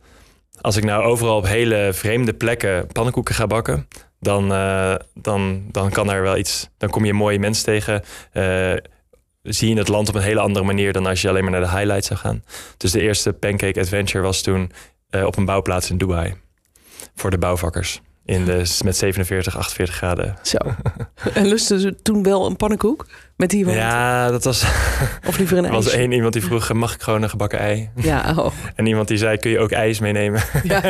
als 0.61 0.75
ik 0.77 0.83
nou 0.83 1.03
overal 1.03 1.37
op 1.37 1.47
hele 1.47 1.89
vreemde 1.93 2.33
plekken 2.33 2.87
pannenkoeken 2.87 3.35
ga 3.35 3.47
bakken... 3.47 3.87
dan, 4.19 4.53
eh, 4.53 4.95
dan, 5.13 5.63
dan 5.71 5.89
kan 5.89 6.11
er 6.11 6.21
wel 6.21 6.37
iets... 6.37 6.69
dan 6.77 6.89
kom 6.89 7.05
je 7.05 7.13
mooie 7.13 7.39
mensen 7.39 7.63
tegen... 7.63 8.03
eh, 8.31 8.73
zie 9.41 9.69
je 9.69 9.77
het 9.77 9.87
land 9.87 10.09
op 10.09 10.15
een 10.15 10.21
hele 10.21 10.39
andere 10.39 10.65
manier... 10.65 10.93
dan 10.93 11.05
als 11.05 11.21
je 11.21 11.29
alleen 11.29 11.43
maar 11.43 11.51
naar 11.51 11.61
de 11.61 11.77
highlights 11.77 12.07
zou 12.07 12.19
gaan. 12.19 12.43
Dus 12.77 12.91
de 12.91 13.01
eerste 13.01 13.33
Pancake 13.33 13.79
Adventure 13.79 14.23
was 14.23 14.41
toen 14.41 14.71
eh, 15.09 15.25
op 15.25 15.37
een 15.37 15.45
bouwplaats 15.45 15.89
in 15.89 15.97
Dubai. 15.97 16.35
Voor 17.15 17.29
de 17.29 17.37
bouwvakkers. 17.37 18.01
In 18.29 18.45
de, 18.45 18.77
met 18.83 18.97
47, 18.97 19.57
48 19.57 19.95
graden. 19.95 20.37
Zo. 20.41 20.57
en 21.33 21.45
lusten 21.47 21.79
ze 21.79 21.95
toen 22.01 22.23
wel 22.23 22.45
een 22.45 22.55
pannenkoek? 22.55 23.05
Met 23.35 23.49
die 23.49 23.65
warmte? 23.65 23.81
Ja, 23.81 24.29
dat 24.31 24.43
was, 24.43 24.63
Of 25.27 25.37
liever 25.37 25.57
een 25.57 25.65
er 25.65 25.71
was 25.71 25.89
één 25.89 26.11
iemand 26.11 26.33
die 26.33 26.43
vroeg... 26.43 26.73
mag 26.73 26.93
ik 26.93 27.01
gewoon 27.01 27.21
een 27.21 27.29
gebakken 27.29 27.59
ei? 27.59 27.89
Ja, 27.95 28.33
oh. 28.37 28.51
En 28.75 28.85
iemand 28.85 29.07
die 29.07 29.17
zei, 29.17 29.37
kun 29.37 29.51
je 29.51 29.59
ook 29.59 29.71
ijs 29.71 29.99
meenemen? 29.99 30.41
ja. 30.63 30.81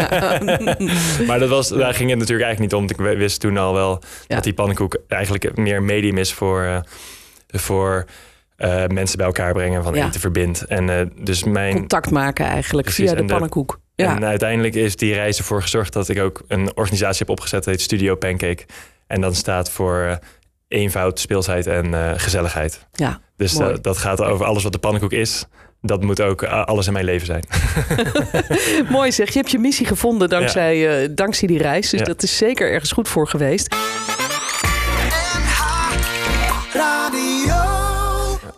Maar 1.27 1.39
dat 1.39 1.50
was, 1.50 1.67
daar 1.69 1.93
ging 1.93 2.10
het 2.10 2.19
natuurlijk 2.19 2.48
eigenlijk 2.48 2.60
niet 2.60 2.74
om. 3.00 3.05
Ik 3.08 3.17
wist 3.17 3.39
toen 3.39 3.58
al 3.58 3.74
wel 3.74 4.01
Ja. 4.27 4.36
dat 4.36 4.43
die 4.43 4.53
pannenkoek 4.53 4.98
eigenlijk 5.08 5.58
meer 5.58 5.84
medium 5.84 6.17
is 6.17 6.34
voor, 6.34 6.63
eh, 6.63 6.79
voor 7.48 8.05
eh, 8.55 8.86
mensen 8.88 9.17
bij 9.17 9.25
elkaar 9.25 9.53
brengen, 9.53 9.84
van 9.84 9.93
Ja. 9.93 10.08
eten 10.08 10.19
verbindt. 10.19 10.62
En 10.65 10.89
eh, 10.89 11.05
dus 11.22 11.43
mijn. 11.43 11.74
contact 11.74 12.12
maken 12.12 12.46
eigenlijk 12.46 12.88
Precies, 12.88 13.05
via 13.05 13.13
de 13.13 13.19
en 13.22 13.25
de- 13.27 13.34
pannenkoek. 13.34 13.79
Ja. 13.99 14.15
En 14.15 14.25
uiteindelijk 14.25 14.75
is 14.75 14.95
die 14.95 15.13
reis 15.13 15.37
ervoor 15.37 15.61
gezorgd 15.61 15.93
dat 15.93 16.09
ik 16.09 16.19
ook 16.19 16.41
een 16.47 16.71
organisatie 16.75 17.19
heb 17.19 17.29
opgezet, 17.29 17.63
dat 17.63 17.73
heet 17.73 17.81
Studio 17.83 18.15
Pancake. 18.15 18.65
En 19.07 19.21
dat 19.21 19.35
staat 19.35 19.71
voor 19.71 20.01
eh, 20.01 20.15
eenvoud, 20.67 21.19
speelsheid 21.19 21.67
en 21.67 21.93
eh, 21.93 22.11
gezelligheid. 22.15 22.85
ja. 22.93 23.19
Dus 23.37 23.53
Mooi. 23.53 23.71
dat, 23.71 23.83
dat 23.83 23.97
gaat 23.97 24.21
over 24.21 24.45
alles 24.45 24.63
wat 24.63 24.71
de 24.71 24.77
pannenkoek 24.77 25.11
is. 25.11 25.45
Dat 25.81 26.03
moet 26.03 26.21
ook 26.21 26.41
eh, 26.41 26.63
alles 26.65 26.87
in 26.87 26.93
mijn 26.93 27.05
leven 27.05 27.25
zijn. 27.25 27.43
Mooi 28.89 29.11
zeg, 29.11 29.27
je 29.33 29.39
hebt 29.39 29.51
je 29.51 29.59
missie 29.59 29.85
gevonden 29.85 30.29
dankzij, 30.29 31.01
eh, 31.03 31.09
dankzij 31.11 31.47
die 31.47 31.57
reis. 31.57 31.89
Dus 31.89 31.99
Ja. 31.99 32.05
dat 32.05 32.23
is 32.23 32.37
zeker 32.37 32.71
ergens 32.71 32.91
goed 32.91 33.07
voor 33.07 33.27
geweest. 33.27 33.75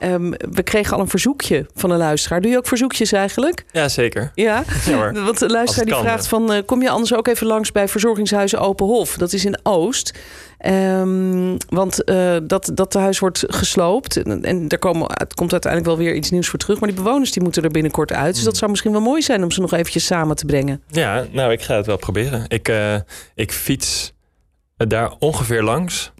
Ehm, 0.01 0.31
we 0.51 0.63
kregen 0.63 0.95
al 0.95 0.99
een 0.99 1.07
verzoekje 1.07 1.65
van 1.75 1.91
een 1.91 1.97
luisteraar. 1.97 2.41
Doe 2.41 2.51
je 2.51 2.57
ook 2.57 2.67
verzoekjes 2.67 3.11
eigenlijk? 3.11 3.65
Ja, 3.71 3.89
zeker. 3.89 4.31
Ja, 4.35 4.63
want 5.13 5.39
de 5.39 5.49
luisteraar 5.49 5.85
die 5.85 5.93
kan, 5.93 6.03
vraagt 6.03 6.23
hè. 6.23 6.29
van... 6.29 6.53
eh, 6.53 6.61
kom 6.65 6.81
je 6.81 6.89
anders 6.89 7.13
ook 7.13 7.27
even 7.27 7.47
langs 7.47 7.71
bij 7.71 7.87
Verzorgingshuizen 7.87 8.59
Open 8.59 8.85
Hof? 8.85 9.17
Dat 9.17 9.33
is 9.33 9.45
in 9.45 9.59
Oost. 9.63 10.19
Ehm, 10.57 11.57
want 11.69 12.03
eh, 12.03 12.37
dat, 12.43 12.71
dat 12.73 12.93
huis 12.93 13.19
wordt 13.19 13.43
gesloopt. 13.47 14.17
En, 14.17 14.43
en 14.43 14.67
er 14.67 14.79
komen, 14.79 15.07
het 15.13 15.33
komt 15.33 15.51
uiteindelijk 15.51 15.95
wel 15.95 16.05
weer 16.05 16.15
iets 16.15 16.31
nieuws 16.31 16.47
voor 16.47 16.59
terug. 16.59 16.79
Maar 16.79 16.89
die 16.89 17.03
bewoners 17.03 17.31
die 17.31 17.43
moeten 17.43 17.63
er 17.63 17.71
binnenkort 17.71 18.11
uit. 18.11 18.23
Hmm. 18.23 18.33
Dus 18.33 18.43
dat 18.43 18.57
zou 18.57 18.69
misschien 18.71 18.91
wel 18.91 19.01
mooi 19.01 19.21
zijn 19.21 19.43
om 19.43 19.51
ze 19.51 19.61
nog 19.61 19.73
eventjes 19.73 20.05
samen 20.05 20.35
te 20.35 20.45
brengen. 20.45 20.83
Ja, 20.87 21.25
nou, 21.31 21.51
ik 21.51 21.61
ga 21.61 21.75
het 21.75 21.85
wel 21.85 21.97
proberen. 21.97 22.45
Ik, 22.47 22.67
eh, 22.67 22.95
ik 23.35 23.51
fiets 23.51 24.13
daar 24.77 25.13
ongeveer 25.19 25.63
langs. 25.63 26.11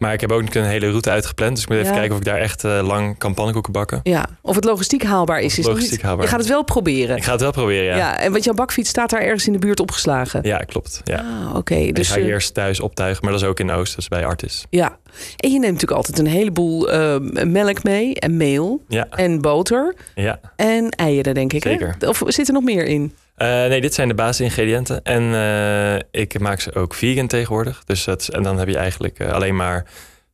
Maar 0.00 0.12
ik 0.12 0.20
heb 0.20 0.32
ook 0.32 0.54
een 0.54 0.64
hele 0.64 0.88
route 0.88 1.10
uitgepland. 1.10 1.54
Dus 1.54 1.62
ik 1.62 1.68
moet 1.68 1.78
even 1.78 1.90
Ja. 1.90 1.96
kijken 1.96 2.12
of 2.12 2.18
ik 2.20 2.26
daar 2.26 2.38
echt 2.40 2.64
eh, 2.64 2.80
lang 2.82 3.18
kan 3.18 3.34
pannenkoeken 3.34 3.72
bakken. 3.72 4.00
Ja, 4.02 4.26
of 4.42 4.54
het 4.54 4.64
logistiek 4.64 5.02
haalbaar 5.02 5.40
is. 5.40 5.58
is 5.58 5.66
Logistiek 5.66 5.90
niet- 5.92 6.02
haalbaar. 6.02 6.24
Je 6.24 6.30
gaat 6.30 6.40
het 6.40 6.48
wel 6.48 6.62
proberen. 6.64 7.16
Ik 7.16 7.24
ga 7.24 7.32
het 7.32 7.40
wel 7.40 7.50
proberen, 7.50 7.84
ja. 7.84 7.96
ja. 7.96 8.18
en 8.20 8.32
want 8.32 8.44
jouw 8.44 8.54
bakfiets 8.54 8.88
staat 8.90 9.10
daar 9.10 9.20
ergens 9.20 9.46
in 9.46 9.52
de 9.52 9.58
buurt 9.58 9.80
opgeslagen. 9.80 10.40
Ja, 10.42 10.58
klopt. 10.58 11.00
Ja. 11.04 11.24
Ah, 11.48 11.56
oké. 11.56 11.74
Dus 11.74 11.92
Dus 11.92 12.08
ik 12.08 12.14
ga 12.14 12.20
eh, 12.20 12.26
eerst 12.26 12.54
thuis 12.54 12.80
optuigen, 12.80 13.24
maar 13.24 13.32
dat 13.32 13.42
is 13.42 13.48
ook 13.48 13.60
in 13.60 13.70
Oost, 13.70 13.94
dus 13.96 14.08
bij 14.08 14.24
Artis. 14.26 14.64
ja. 14.70 14.98
En 15.36 15.50
je 15.52 15.58
neemt 15.58 15.72
natuurlijk 15.72 15.92
altijd 15.92 16.18
een 16.18 16.26
heleboel 16.26 16.90
eh, 16.90 17.16
melk 17.44 17.82
mee 17.82 18.14
en 18.14 18.36
meel 18.36 18.84
Ja, 18.88 19.06
en 19.10 19.40
boter 19.40 19.94
ja. 20.14 20.40
en 20.56 20.88
eieren, 20.90 21.34
denk 21.34 21.52
ik. 21.52 21.62
hè? 21.64 21.70
Zeker. 21.70 21.96
Of 22.08 22.22
zit 22.26 22.46
er 22.48 22.54
nog 22.54 22.62
meer 22.62 22.84
in? 22.84 23.14
Eh, 23.40 23.48
nee, 23.48 23.80
dit 23.80 23.94
zijn 23.94 24.08
de 24.08 24.14
basisingrediënten. 24.14 25.02
En 25.02 25.34
eh, 25.34 26.20
ik 26.20 26.38
maak 26.38 26.60
ze 26.60 26.74
ook 26.74 26.94
vegan 26.94 27.26
tegenwoordig. 27.26 27.84
Dus 27.84 28.04
dat, 28.04 28.28
en 28.28 28.42
dan 28.42 28.58
heb 28.58 28.68
je 28.68 28.76
eigenlijk 28.76 29.18
eh, 29.18 29.32
alleen 29.32 29.56
maar 29.56 29.84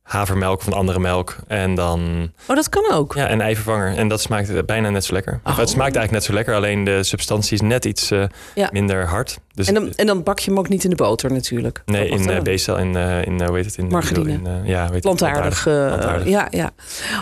havermelk 0.07 0.59
of 0.59 0.67
een 0.67 0.73
andere 0.73 0.99
melk. 0.99 1.35
En 1.47 1.75
dan 1.75 2.31
Oh, 2.47 2.55
dat 2.55 2.69
kan 2.69 2.91
ook. 2.91 3.13
ja, 3.13 3.31
een 3.31 3.41
eivervanger. 3.41 3.95
En 3.97 4.07
dat 4.07 4.21
smaakt 4.21 4.49
eh, 4.49 4.63
bijna 4.65 4.89
net 4.89 5.05
zo 5.05 5.13
lekker. 5.13 5.39
Oh. 5.43 5.57
het 5.57 5.69
smaakt 5.69 5.95
eigenlijk 5.95 6.11
net 6.11 6.23
zo 6.23 6.33
lekker, 6.33 6.55
alleen 6.55 6.83
de 6.83 7.03
substantie 7.03 7.53
is 7.53 7.61
net 7.61 7.85
iets 7.85 8.11
eh, 8.11 8.23
Ja. 8.55 8.69
minder 8.71 9.05
hard. 9.07 9.39
Dus 9.53 9.67
En 9.67 9.73
dan, 9.73 9.93
en 9.95 10.05
dan 10.05 10.23
bak 10.23 10.39
je 10.39 10.49
hem 10.49 10.59
ook 10.59 10.69
niet 10.69 10.83
in 10.83 10.89
de 10.89 10.95
boter 10.95 11.31
natuurlijk. 11.31 11.81
nee, 11.85 12.09
in 12.09 12.19
uh, 12.19 12.25
wel. 12.25 12.41
beestel, 12.41 12.77
in, 12.77 12.95
eh 12.95 13.25
in 13.25 13.41
eh, 13.41 13.47
hoe 13.47 13.55
heet 13.55 13.65
het? 13.65 13.77
In, 13.77 13.87
Margarine. 13.87 14.31
In, 14.31 14.45
eh, 14.47 14.69
ja, 14.69 14.89
weet 14.89 15.01
Plantaardig. 15.01 15.67
eh, 15.67 15.87
Plantaardig. 15.87 16.27
ja, 16.27 16.47
ja. 16.49 16.69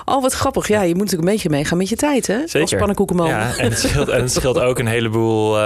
Oh, 0.06 0.22
wat 0.22 0.34
grappig. 0.34 0.68
Ja, 0.68 0.82
je 0.82 0.88
moet 0.96 1.04
natuurlijk 1.04 1.28
een 1.30 1.34
beetje 1.34 1.50
meegaan 1.50 1.78
met 1.78 1.90
je 1.90 1.96
tijd, 1.96 2.28
hè? 2.28 2.42
Als 2.42 2.52
Zeker. 2.52 2.78
pannenkoekenman. 2.78 3.28
Ja, 3.28 3.58
en 3.58 3.70
het 3.70 3.80
scheelt, 3.80 4.08
en 4.10 4.22
het 4.22 4.32
scheelt 4.32 4.60
ook 4.60 4.80
een 4.80 4.88
heleboel. 4.88 5.58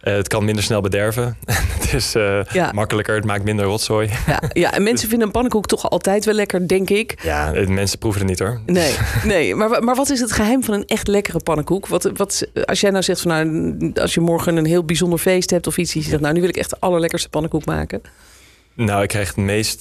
Eh, 0.00 0.14
het 0.14 0.28
kan 0.28 0.44
minder 0.44 0.64
snel 0.64 0.80
bederven. 0.80 1.36
het 1.80 1.92
is 1.92 2.14
eh, 2.14 2.40
Ja. 2.52 2.72
makkelijker, 2.72 3.14
het 3.14 3.24
maakt 3.24 3.44
minder 3.44 3.64
rotzooi. 3.64 4.10
Ja, 4.26 4.42
ja, 4.52 4.72
en 4.72 4.82
mensen 4.90 5.08
vinden 5.08 5.26
een 5.26 5.32
pannenkoek 5.32 5.66
toch 5.66 5.90
altijd 5.90 6.24
wel 6.24 6.34
lekker, 6.34 6.68
denk 6.68 6.90
ik. 6.90 7.20
Ja, 7.22 7.52
eh, 7.52 7.66
mensen 7.66 7.98
proeven 7.98 8.20
het 8.20 8.30
niet 8.30 8.38
hoor. 8.38 8.60
Nee, 8.66 8.94
nee. 9.24 9.54
Maar, 9.54 9.82
maar 9.84 9.94
wat 9.94 10.10
is 10.10 10.20
het 10.20 10.32
geheim 10.32 10.64
van 10.64 10.74
een 10.74 10.86
echt 10.86 11.08
lekkere 11.08 11.38
pannenkoek? 11.40 11.86
Wat, 11.86 12.10
wat, 12.14 12.46
als 12.64 12.80
jij 12.80 12.90
nou 12.90 13.02
zegt 13.02 13.20
van 13.20 13.30
nou, 13.30 13.92
als 13.94 14.14
je 14.14 14.20
morgen 14.20 14.56
een 14.56 14.64
heel 14.66 14.84
bijzonder 14.84 15.18
feest 15.18 15.50
hebt 15.50 15.66
of 15.66 15.76
iets, 15.78 15.92
die 15.92 16.02
je 16.02 16.08
zegt, 16.08 16.20
nou, 16.22 16.34
nu 16.34 16.40
wil 16.40 16.48
ik 16.48 16.56
echt 16.56 16.70
de 16.70 16.76
allerlekkerste 16.80 17.28
pannenkoek 17.28 17.64
maken. 17.64 18.02
Nou, 18.74 19.02
ik 19.02 19.08
krijg 19.08 19.28
het 19.28 19.36
meest 19.36 19.78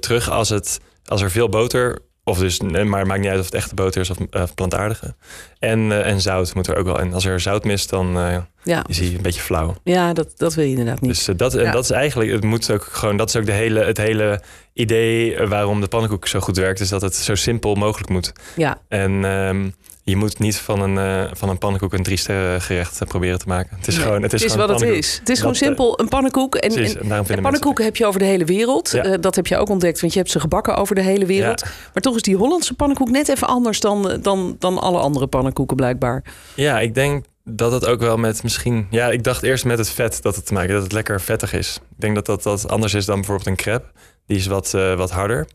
terug 0.00 0.30
als, 0.30 0.48
het, 0.48 0.78
als 1.06 1.22
er 1.22 1.30
veel 1.30 1.48
boter. 1.48 1.98
Of 2.28 2.38
dus, 2.38 2.60
nee, 2.60 2.84
maar 2.84 2.98
het 2.98 3.08
maakt 3.08 3.20
niet 3.20 3.30
uit 3.30 3.38
of 3.38 3.44
het 3.44 3.54
echte 3.54 3.74
boter 3.74 4.00
is 4.00 4.10
of, 4.10 4.54
plantaardige. 4.54 5.14
En, 5.58 5.92
eh, 5.92 6.10
en 6.10 6.20
zout 6.20 6.54
moet 6.54 6.66
er 6.66 6.76
ook 6.76 6.84
wel 6.84 7.00
in. 7.00 7.14
Als 7.14 7.24
er 7.24 7.40
zout 7.40 7.64
mist, 7.64 7.90
dan 7.90 8.18
eh, 8.18 8.36
Ja, 8.62 8.84
is 8.86 8.98
hij 8.98 9.08
een 9.08 9.22
beetje 9.22 9.40
flauw. 9.40 9.74
ja 9.84 10.12
dat, 10.12 10.32
dat 10.36 10.54
wil 10.54 10.64
je 10.64 10.70
inderdaad 10.70 11.00
niet. 11.00 11.10
Dus 11.10 11.28
eh, 11.28 11.36
dat, 11.36 11.54
en 11.54 11.64
Ja. 11.64 11.70
dat 11.70 11.84
is 11.84 11.90
eigenlijk, 11.90 12.30
het 12.30 12.44
moet 12.44 12.70
ook 12.70 12.82
gewoon, 12.82 13.16
dat 13.16 13.28
is 13.28 13.36
ook 13.36 13.46
de 13.46 13.52
hele, 13.52 13.84
het 13.84 13.96
hele 13.96 14.40
idee 14.72 15.46
waarom 15.46 15.80
de 15.80 15.88
pannenkoek 15.88 16.26
zo 16.26 16.40
goed 16.40 16.56
werkt, 16.56 16.80
is 16.80 16.88
dat 16.88 17.02
het 17.02 17.14
zo 17.14 17.34
simpel 17.34 17.74
mogelijk 17.74 18.08
moet. 18.10 18.32
Ja, 18.56 18.80
En 18.88 19.24
ehm, 19.24 19.70
je 20.10 20.16
moet 20.16 20.38
niet 20.38 20.56
van 20.56 20.80
een, 20.80 20.98
eh, 20.98 21.30
van 21.32 21.48
een 21.48 21.58
pannenkoek 21.58 21.92
een 21.92 22.02
drie 22.02 22.16
sterren 22.16 22.60
gerecht 22.60 23.00
eh, 23.00 23.08
proberen 23.08 23.38
te 23.38 23.48
maken. 23.48 23.76
Het 23.76 23.86
is 23.86 23.94
Nee, 23.94 24.04
gewoon, 24.04 24.22
het 24.22 24.32
is, 24.32 24.40
het 24.40 24.50
is 24.50 24.56
gewoon 24.56 24.70
wat 24.70 24.80
het 24.80 24.90
is. 24.90 25.18
Het 25.18 25.28
is 25.28 25.38
gewoon 25.38 25.54
eh, 25.54 25.60
simpel, 25.60 26.00
een 26.00 26.08
pannenkoek. 26.08 26.54
En, 26.54 26.72
Precies, 26.72 26.96
en, 26.96 27.24
pannenkoeken 27.42 27.84
heb 27.84 27.96
je 27.96 28.06
over 28.06 28.20
de 28.20 28.26
hele 28.26 28.44
wereld. 28.44 28.90
Ja. 28.90 29.02
Eh, 29.02 29.14
dat 29.20 29.34
heb 29.34 29.46
je 29.46 29.56
ook 29.56 29.68
ontdekt, 29.68 30.00
want 30.00 30.12
je 30.12 30.18
hebt 30.18 30.30
ze 30.30 30.40
gebakken 30.40 30.76
over 30.76 30.94
de 30.94 31.02
hele 31.02 31.26
wereld. 31.26 31.64
Maar 31.92 32.02
toch 32.02 32.14
is 32.14 32.22
die 32.22 32.36
Hollandse 32.36 32.74
pannenkoek 32.74 33.10
net 33.10 33.28
even 33.28 33.46
anders 33.46 33.80
dan, 33.80 34.18
dan, 34.22 34.56
dan 34.58 34.78
alle 34.78 34.98
andere 34.98 35.26
pannenkoeken 35.26 35.76
blijkbaar. 35.76 36.24
Ja, 36.54 36.80
ik 36.80 36.94
denk 36.94 37.24
dat 37.44 37.72
het 37.72 37.86
ook 37.86 38.00
wel 38.00 38.16
met 38.16 38.42
misschien... 38.42 38.86
Ja, 38.90 39.08
ik 39.10 39.24
dacht 39.24 39.42
eerst 39.42 39.64
met 39.64 39.78
het 39.78 39.90
vet 39.90 40.22
dat 40.22 40.36
het 40.36 40.46
te 40.46 40.52
maken 40.52 40.74
dat 40.74 40.82
het 40.82 40.92
lekker 40.92 41.20
vettig 41.20 41.52
is. 41.52 41.80
Ik 41.90 42.00
denk 42.00 42.14
dat 42.14 42.26
dat, 42.26 42.42
dat 42.42 42.68
anders 42.68 42.94
is 42.94 43.04
dan 43.04 43.16
bijvoorbeeld 43.16 43.48
een 43.48 43.56
crepe. 43.56 43.86
Die 44.26 44.36
is 44.36 44.46
wat, 44.46 44.74
eh, 44.74 44.94
wat 44.94 45.10
harder. 45.10 45.46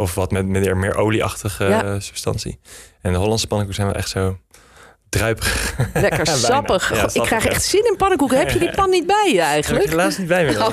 Of 0.00 0.14
wat 0.14 0.30
met 0.30 0.46
meer, 0.46 0.76
meer 0.76 0.94
olieachtige 0.96 1.64
Ja. 1.64 1.84
eh, 1.84 1.94
substantie. 1.98 2.58
En 3.02 3.12
de 3.12 3.18
Hollandse 3.18 3.46
pannenkoeken 3.46 3.82
zijn 3.84 3.86
wel 3.94 4.02
echt 4.02 4.08
zo 4.10 4.38
druipig. 5.08 5.74
Lekker 5.94 6.26
sappig. 6.50 6.94
Ja, 6.94 7.08
ik 7.12 7.22
krijg 7.22 7.46
echt 7.46 7.62
zin 7.64 7.84
in 7.86 7.96
pannenkoeken. 7.96 8.38
Heb 8.38 8.50
je 8.50 8.58
die 8.58 8.70
pan 8.80 8.90
niet 8.90 9.06
bij 9.06 9.30
je 9.32 9.40
eigenlijk? 9.40 9.84
ik 9.84 9.90
helaas 9.90 10.18
niet 10.18 10.26
bij 10.28 10.44
me. 10.44 10.58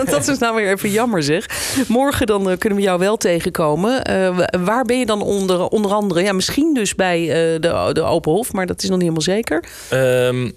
Oh, 0.00 0.04
dat 0.10 0.28
is 0.28 0.38
nou 0.38 0.54
weer 0.56 0.70
even 0.70 0.90
jammer 0.90 1.22
zeg. 1.22 1.46
Morgen 1.88 2.26
dan 2.26 2.50
eh, 2.50 2.58
kunnen 2.58 2.78
we 2.78 2.84
jou 2.84 2.98
wel 2.98 3.16
tegenkomen. 3.16 4.04
Eh, 4.04 4.36
wa- 4.36 4.52
waar 4.64 4.84
ben 4.84 4.98
je 4.98 5.06
dan 5.06 5.22
onder, 5.22 5.66
onder 5.66 5.92
andere? 5.92 6.22
Ja, 6.22 6.32
misschien 6.32 6.74
dus 6.74 6.94
bij 6.94 7.26
de, 7.60 7.90
de 7.92 8.02
Open 8.02 8.32
Hof, 8.32 8.52
maar 8.52 8.66
dat 8.66 8.82
is 8.82 8.88
nog 8.88 8.98
niet 8.98 9.08
helemaal 9.08 9.36
zeker. 9.36 9.64
Ehm, 9.90 10.50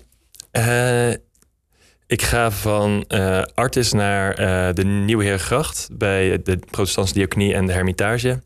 eh, 0.51 1.13
ik 2.07 2.21
ga 2.21 2.51
van 2.51 3.05
eh 3.07 3.41
Artis 3.53 3.91
naar 3.91 4.33
eh, 4.33 4.73
de 4.73 4.85
Nieuwe 4.85 5.23
Herengracht 5.23 5.89
bij 5.91 6.41
de 6.43 6.59
Protestantse 6.71 7.13
Diaconie 7.13 7.53
en 7.53 7.65
de 7.65 7.73
Hermitage. 7.73 8.41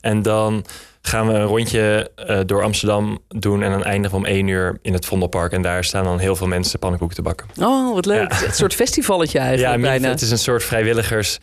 En 0.00 0.22
dan 0.22 0.64
gaan 1.02 1.26
we 1.26 1.32
een 1.32 1.44
rondje 1.44 2.10
eh, 2.14 2.40
door 2.46 2.62
Amsterdam 2.62 3.18
doen 3.28 3.62
en 3.62 3.70
dan 3.70 3.84
eindigen 3.84 4.18
we 4.18 4.26
om 4.26 4.32
één 4.32 4.46
uur 4.46 4.78
in 4.82 4.92
het 4.92 5.06
Vondelpark. 5.06 5.52
En 5.52 5.62
daar 5.62 5.84
staan 5.84 6.04
dan 6.04 6.18
heel 6.18 6.36
veel 6.36 6.46
mensen 6.46 6.78
pannenkoeken 6.78 7.16
te 7.16 7.22
bakken. 7.22 7.46
Oh, 7.60 7.94
wat 7.94 8.06
leuk. 8.06 8.32
Ja. 8.32 8.46
Een 8.46 8.52
soort 8.52 8.74
festivalletje 8.74 9.38
eigenlijk 9.38 9.82
ja, 9.82 9.90
bijna. 9.90 10.08
het 10.08 10.20
is 10.20 10.30
een 10.30 10.38
soort 10.38 10.64
vrijwilligers. 10.64 11.38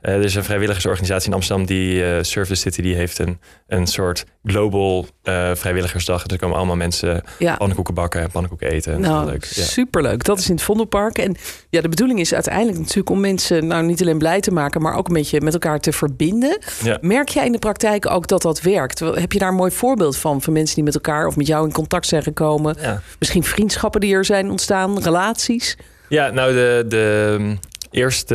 Eh, 0.00 0.14
er 0.14 0.24
is 0.24 0.34
een 0.34 0.44
vrijwilligersorganisatie 0.44 1.28
in 1.28 1.34
Amsterdam 1.34 1.66
die 1.66 2.02
the 2.22 2.54
City 2.54 2.82
die 2.82 2.94
heeft 2.94 3.18
een, 3.18 3.38
een 3.66 3.86
soort 3.86 4.24
global 4.44 5.06
eh, 5.22 5.50
vrijwilligersdag. 5.54 6.22
Dus 6.22 6.32
er 6.32 6.38
komen 6.38 6.56
allemaal 6.56 6.76
mensen 6.76 7.22
Ja. 7.38 7.56
pannenkoeken 7.56 7.94
bakken 7.94 8.20
en 8.20 8.30
pannenkoeken 8.30 8.70
eten. 8.70 8.92
Dat 8.92 9.10
Nou, 9.10 9.26
leuk. 9.26 9.44
Ja. 9.44 9.62
superleuk. 9.62 10.24
Dat 10.24 10.38
is 10.38 10.48
in 10.48 10.54
het 10.54 10.64
Vondelpark. 10.64 11.18
En 11.18 11.36
ja, 11.70 11.80
de 11.80 11.88
bedoeling 11.88 12.20
is 12.20 12.34
uiteindelijk 12.34 12.78
natuurlijk 12.78 13.10
om 13.10 13.20
mensen 13.20 13.66
nou 13.66 13.84
niet 13.84 14.00
alleen 14.00 14.18
blij 14.18 14.40
te 14.40 14.50
maken, 14.50 14.82
maar 14.82 14.94
ook 14.96 15.08
een 15.08 15.14
beetje 15.14 15.40
met 15.40 15.52
elkaar 15.52 15.80
te 15.80 15.92
verbinden. 15.92 16.58
Ja. 16.82 16.98
Merk 17.00 17.28
jij 17.28 17.46
in 17.46 17.52
de 17.52 17.58
praktijk 17.58 18.10
ook 18.10 18.26
dat 18.28 18.42
dat 18.42 18.60
werkt? 18.60 18.98
Heb 18.98 19.32
je 19.32 19.38
daar 19.38 19.48
een 19.48 19.54
mooi 19.54 19.70
voorbeeld 19.70 20.16
van? 20.16 20.42
Van 20.42 20.52
mensen 20.52 20.74
die 20.74 20.84
met 20.84 20.94
elkaar 20.94 21.26
of 21.26 21.36
met 21.36 21.46
jou 21.46 21.66
in 21.66 21.72
contact 21.72 22.06
zijn 22.06 22.22
gekomen? 22.22 22.76
Misschien 23.18 23.44
vriendschappen 23.44 24.00
die 24.00 24.14
er 24.14 24.24
zijn 24.24 24.50
ontstaan, 24.50 25.02
relaties? 25.02 25.76
Ja, 26.08 26.30
nou, 26.30 26.52
de, 26.52 26.84
de 26.88 27.56
um, 27.92 28.00
eerste, 28.00 28.34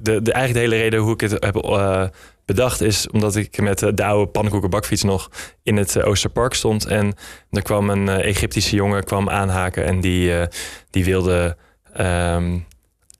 de, 0.00 0.22
de, 0.22 0.32
eigenlijk 0.32 0.52
de 0.52 0.58
hele 0.70 0.82
reden 0.82 1.00
hoe 1.00 1.12
ik 1.12 1.20
het 1.20 1.32
heb 1.44 1.56
eh, 1.56 2.04
bedacht 2.44 2.80
is 2.80 3.08
omdat 3.10 3.36
ik 3.36 3.60
met 3.60 3.82
eh, 3.82 3.90
de 3.94 4.04
oude 4.04 4.30
pannenkoekenbakfiets 4.30 5.02
nog 5.02 5.30
in 5.62 5.76
het 5.76 5.96
eh, 5.96 6.06
Oosterpark 6.06 6.54
stond. 6.54 6.86
En 6.86 7.14
er 7.50 7.62
kwam 7.62 7.90
een 7.90 8.08
eh, 8.08 8.24
Egyptische 8.28 8.76
jongen 8.76 9.04
kwam 9.04 9.28
aanhaken 9.28 9.84
en 9.84 10.00
die, 10.00 10.38
eh, 10.38 10.46
die 10.90 11.04
wilde. 11.04 11.56
ehm, 11.92 12.58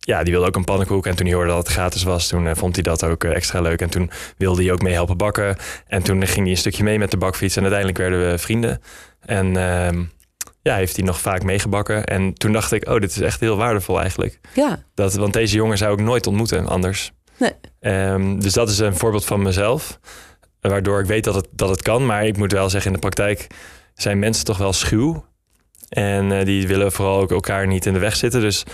ja, 0.01 0.23
die 0.23 0.33
wilde 0.33 0.47
ook 0.49 0.57
een 0.57 0.65
pannenkoek. 0.65 1.07
En 1.07 1.17
toen 1.17 1.27
hij 1.27 1.35
hoorde 1.35 1.51
dat 1.51 1.59
het 1.59 1.69
gratis 1.73 2.03
was, 2.03 2.29
toen 2.29 2.47
eh, 2.47 2.55
vond 2.55 2.75
hij 2.75 2.83
dat 2.83 3.05
ook 3.05 3.25
eh, 3.25 3.35
extra 3.35 3.61
leuk. 3.61 3.81
En 3.81 3.91
toen 3.91 4.11
wilde 4.37 4.63
hij 4.63 4.73
ook 4.73 4.83
mee 4.83 4.93
helpen 4.93 5.17
bakken. 5.17 5.57
En 5.87 6.03
toen 6.03 6.27
ging 6.27 6.41
hij 6.41 6.51
een 6.51 6.57
stukje 6.57 6.83
mee 6.85 6.99
met 6.99 7.11
de 7.11 7.17
bakfiets. 7.17 7.57
En 7.57 7.63
uiteindelijk 7.63 7.99
werden 8.01 8.31
we 8.31 8.39
vrienden. 8.39 8.81
En 9.21 9.57
ehm, 9.57 10.03
ja, 10.67 10.77
heeft 10.77 10.97
hij 10.97 11.05
nog 11.05 11.21
vaak 11.21 11.43
meegebakken. 11.43 12.05
En 12.05 12.35
toen 12.35 12.53
dacht 12.53 12.73
ik, 12.73 12.89
oh, 12.89 13.01
dit 13.01 13.11
is 13.11 13.21
echt 13.21 13.41
heel 13.41 13.57
waardevol 13.57 14.01
eigenlijk. 14.01 14.41
Ja, 14.55 14.83
Dat, 14.95 15.15
want 15.15 15.33
deze 15.33 15.57
jongen 15.57 15.79
zou 15.79 15.93
ik 15.93 16.01
nooit 16.05 16.27
ontmoeten 16.27 16.67
anders. 16.67 17.13
Nee. 17.39 17.53
Ehm, 17.81 18.39
dus 18.39 18.53
dat 18.53 18.71
is 18.71 18.79
een 18.79 18.97
voorbeeld 18.97 19.25
van 19.25 19.43
mezelf. 19.43 19.99
Waardoor 20.61 21.01
ik 21.01 21.07
weet 21.07 21.25
dat 21.25 21.35
het, 21.35 21.49
dat 21.51 21.69
het 21.69 21.83
kan. 21.83 22.07
Maar 22.07 22.27
ik 22.27 22.37
moet 22.37 22.53
wel 22.53 22.71
zeggen, 22.71 22.91
in 22.91 22.93
de 22.97 23.03
praktijk 23.03 23.47
zijn 23.95 24.19
mensen 24.19 24.45
toch 24.45 24.59
wel 24.59 24.73
schuw. 24.73 25.25
En 25.89 26.33
eh, 26.33 26.45
die 26.45 26.67
willen 26.67 26.93
vooral 26.93 27.21
ook 27.21 27.31
elkaar 27.31 27.67
niet 27.67 27.87
in 27.87 27.93
de 27.93 27.99
weg 27.99 28.17
zitten. 28.17 28.41
Dus 28.41 28.65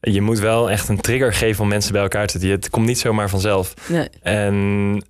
je 0.00 0.20
moet 0.20 0.38
wel 0.38 0.70
echt 0.70 0.88
een 0.88 1.00
trigger 1.00 1.32
geven 1.32 1.62
om 1.62 1.68
mensen 1.68 1.92
bij 1.92 2.02
elkaar 2.02 2.26
te 2.26 2.32
zetten. 2.32 2.50
Het 2.50 2.70
komt 2.70 2.86
niet 2.86 2.98
zomaar 2.98 3.28
vanzelf. 3.28 3.74
nee. 3.88 4.08
En 4.22 5.04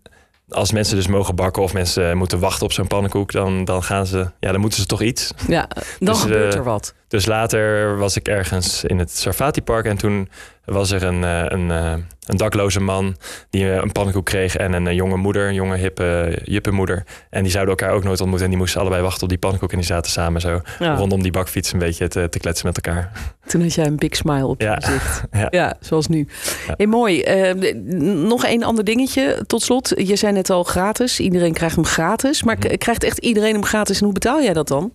als 0.51 0.73
mensen 0.73 0.97
dus 0.97 1.07
mogen 1.07 1.35
bakken 1.35 1.63
of 1.63 1.73
mensen 1.73 2.17
moeten 2.17 2.39
wachten 2.39 2.65
op 2.65 2.73
zo'n 2.73 2.87
pannenkoek, 2.87 3.33
dan, 3.33 3.65
dan 3.65 3.83
gaan 3.83 4.07
ze, 4.07 4.31
ja, 4.41 4.53
dan 4.53 4.61
moeten 4.61 4.81
ze 4.81 4.87
toch 4.87 5.03
iets. 5.03 5.31
ja 5.49 5.69
dan 5.99 6.15
Dus, 6.15 6.21
gebeurt 6.23 6.53
eh, 6.53 6.59
er 6.59 6.65
wat. 6.65 6.95
Dus 7.11 7.27
later 7.27 7.97
was 7.99 8.17
ik 8.17 8.29
ergens 8.29 8.85
in 8.85 8.99
het 8.99 9.11
Sarfati 9.17 9.63
Park 9.63 9.85
en 9.87 9.97
toen 9.97 10.29
was 10.65 10.91
er 10.91 11.03
een, 11.03 11.25
eh, 11.25 11.43
een, 11.47 11.71
eh, 11.71 11.93
een 12.27 12.37
dakloze 12.37 12.81
man 12.81 13.17
die 13.51 13.65
een 13.71 13.93
pannenkoek 13.93 14.25
kreeg 14.25 14.57
en 14.57 14.73
een 14.73 14.95
jonge 14.95 15.17
moeder, 15.17 15.49
een 15.49 15.55
jonge 15.55 15.77
hippe 15.77 16.39
juppenmoeder. 16.45 17.05
En 17.31 17.43
die 17.43 17.53
zouden 17.53 17.77
elkaar 17.77 17.95
ook 17.97 18.05
nooit 18.05 18.19
ontmoeten 18.21 18.45
en 18.47 18.51
die 18.53 18.61
moesten 18.61 18.81
allebei 18.81 19.03
wachten 19.03 19.23
op 19.23 19.29
die 19.29 19.39
pannenkoek 19.39 19.71
en 19.73 19.77
die 19.79 19.87
zaten 19.87 20.11
samen 20.11 20.41
zo 20.41 20.61
Ja. 20.79 20.95
rondom 20.95 21.23
die 21.23 21.31
bakfiets 21.33 21.73
een 21.73 21.79
beetje 21.79 22.09
te, 22.09 22.29
te 22.29 22.39
kletsen 22.39 22.67
met 22.67 22.81
elkaar. 22.81 23.13
Toen 23.47 23.63
had 23.63 23.75
jij 23.75 23.87
een 23.87 23.97
big 23.97 24.17
smile 24.17 24.47
op 24.47 24.61
je 24.61 24.67
Ja. 24.67 24.75
gezicht. 24.81 25.23
Ja. 25.33 25.47
Ja, 25.51 25.75
zoals 25.81 26.07
nu. 26.07 26.29
Hey, 26.77 26.87
mooi. 26.87 27.23
Eh, 27.23 27.55
n- 27.55 28.27
nog 28.27 28.45
één 28.45 28.63
ander 28.63 28.85
dingetje 28.85 29.43
tot 29.47 29.63
slot. 29.63 29.93
Je 29.97 30.17
zei 30.17 30.33
net 30.33 30.51
al 30.51 30.63
gratis. 30.65 31.21
Iedereen 31.21 31.53
krijgt 31.53 31.75
hem 31.75 31.85
gratis. 31.85 32.43
Maar 32.43 32.57
Mhm. 32.59 32.77
krijgt 32.77 33.05
echt 33.05 33.19
iedereen 33.19 33.53
hem 33.53 33.65
gratis? 33.65 33.99
En 33.99 34.05
hoe 34.05 34.15
betaal 34.15 34.43
jij 34.43 34.53
dat 34.53 34.69
dan? 34.69 34.93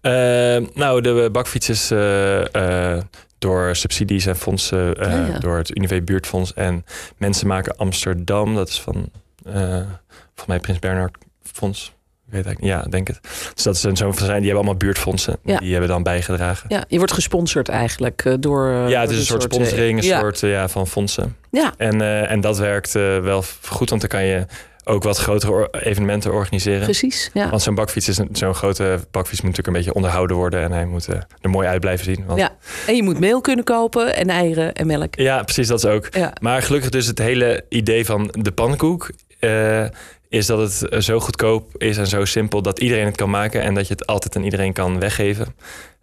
Eh, 0.00 0.56
nou, 0.74 1.00
de 1.00 1.28
bakfiets 1.32 1.68
is 1.68 1.90
eh, 1.90 2.94
eh, 2.94 3.02
door 3.38 3.76
subsidies 3.76 4.26
en 4.26 4.36
fondsen, 4.36 4.94
eh, 4.94 5.10
Ja, 5.12 5.26
ja. 5.26 5.38
door 5.38 5.56
het 5.56 5.76
Unive 5.76 6.02
Buurtfonds 6.02 6.54
en 6.54 6.84
Mensen 7.16 7.46
Maken 7.46 7.76
Amsterdam. 7.76 8.54
Dat 8.54 8.68
is 8.68 8.80
van, 8.80 9.10
volgens 9.44 10.46
mij 10.46 10.60
Prins 10.60 10.78
Bernhard 10.78 11.16
Fonds. 11.42 11.96
Ik 12.26 12.34
weet 12.34 12.44
eigenlijk 12.46 12.60
niet. 12.74 12.84
Ja, 12.84 12.90
denk 12.90 13.08
het. 13.08 13.18
Dus 13.54 13.62
dat 13.62 13.74
is 13.74 13.82
een 13.82 13.96
zo'n 13.96 14.14
zijn. 14.14 14.26
Die 14.26 14.34
hebben 14.34 14.54
allemaal 14.54 14.74
buurtfondsen. 14.74 15.36
Ja. 15.44 15.58
Die 15.58 15.70
hebben 15.70 15.88
dan 15.88 16.02
bijgedragen. 16.02 16.66
Ja, 16.68 16.84
je 16.88 16.98
wordt 16.98 17.12
gesponsord 17.12 17.68
eigenlijk 17.68 18.36
door. 18.40 18.68
Ja, 18.70 19.00
het 19.00 19.10
is 19.10 19.18
een 19.18 19.24
soort 19.24 19.42
sponsoring, 19.42 19.98
een 19.98 20.18
soort 20.18 20.40
ja, 20.40 20.68
van 20.68 20.86
fondsen. 20.86 21.36
Ja, 21.50 21.72
En, 21.76 22.00
en 22.28 22.40
dat 22.40 22.58
werkt 22.58 22.92
wel 22.92 23.44
goed, 23.62 23.90
want 23.90 24.00
dan 24.00 24.10
kan 24.10 24.24
je 24.24 24.46
ook 24.88 25.02
wat 25.02 25.18
grotere 25.18 25.68
evenementen 25.70 26.32
organiseren. 26.32 26.84
precies. 26.84 27.30
Ja. 27.32 27.50
Want 27.50 27.62
zo'n 27.62 27.74
bakfiets 27.74 28.08
is 28.08 28.20
zo'n 28.32 28.54
grote 28.54 29.00
bakfiets 29.10 29.40
moet 29.42 29.50
natuurlijk 29.50 29.66
een 29.66 29.72
beetje 29.72 29.94
onderhouden 29.94 30.36
worden 30.36 30.62
en 30.62 30.72
hij 30.72 30.84
moet 30.84 31.08
eh, 31.08 31.20
er 31.40 31.50
mooi 31.50 31.68
uit 31.68 31.80
blijven 31.80 32.04
zien. 32.04 32.24
Want, 32.26 32.38
Ja. 32.38 32.56
En 32.86 32.96
je 32.96 33.02
moet 33.02 33.18
meel 33.18 33.40
kunnen 33.40 33.64
kopen 33.64 34.16
en 34.16 34.28
eieren 34.30 34.72
en 34.72 34.86
melk. 34.86 35.14
ja, 35.14 35.42
precies, 35.42 35.68
dat 35.68 35.78
is 35.78 35.90
ook. 35.90 36.08
Ja. 36.14 36.32
Maar 36.40 36.62
gelukkig 36.62 36.90
dus 36.90 37.06
het 37.06 37.18
hele 37.18 37.64
idee 37.68 38.04
van 38.04 38.34
de 38.38 38.52
pannenkoek 38.52 39.10
eh, 39.38 39.84
is 40.28 40.46
dat 40.46 40.58
het 40.58 41.04
zo 41.04 41.20
goedkoop 41.20 41.76
is 41.76 41.96
en 41.96 42.06
zo 42.06 42.24
simpel 42.24 42.62
dat 42.62 42.80
iedereen 42.80 43.06
het 43.06 43.16
kan 43.16 43.30
maken 43.30 43.62
en 43.62 43.74
dat 43.74 43.86
je 43.86 43.92
het 43.92 44.06
altijd 44.06 44.36
aan 44.36 44.44
iedereen 44.44 44.72
kan 44.72 44.98
weggeven. 44.98 45.54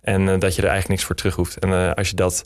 En 0.01 0.29
eh, 0.29 0.39
dat 0.39 0.55
je 0.55 0.61
er 0.61 0.67
eigenlijk 0.67 0.87
niks 0.87 1.03
voor 1.03 1.15
terug 1.15 1.35
hoeft. 1.35 1.59
En 1.59 1.95
als 1.95 2.09
je 2.09 2.15
dat 2.15 2.43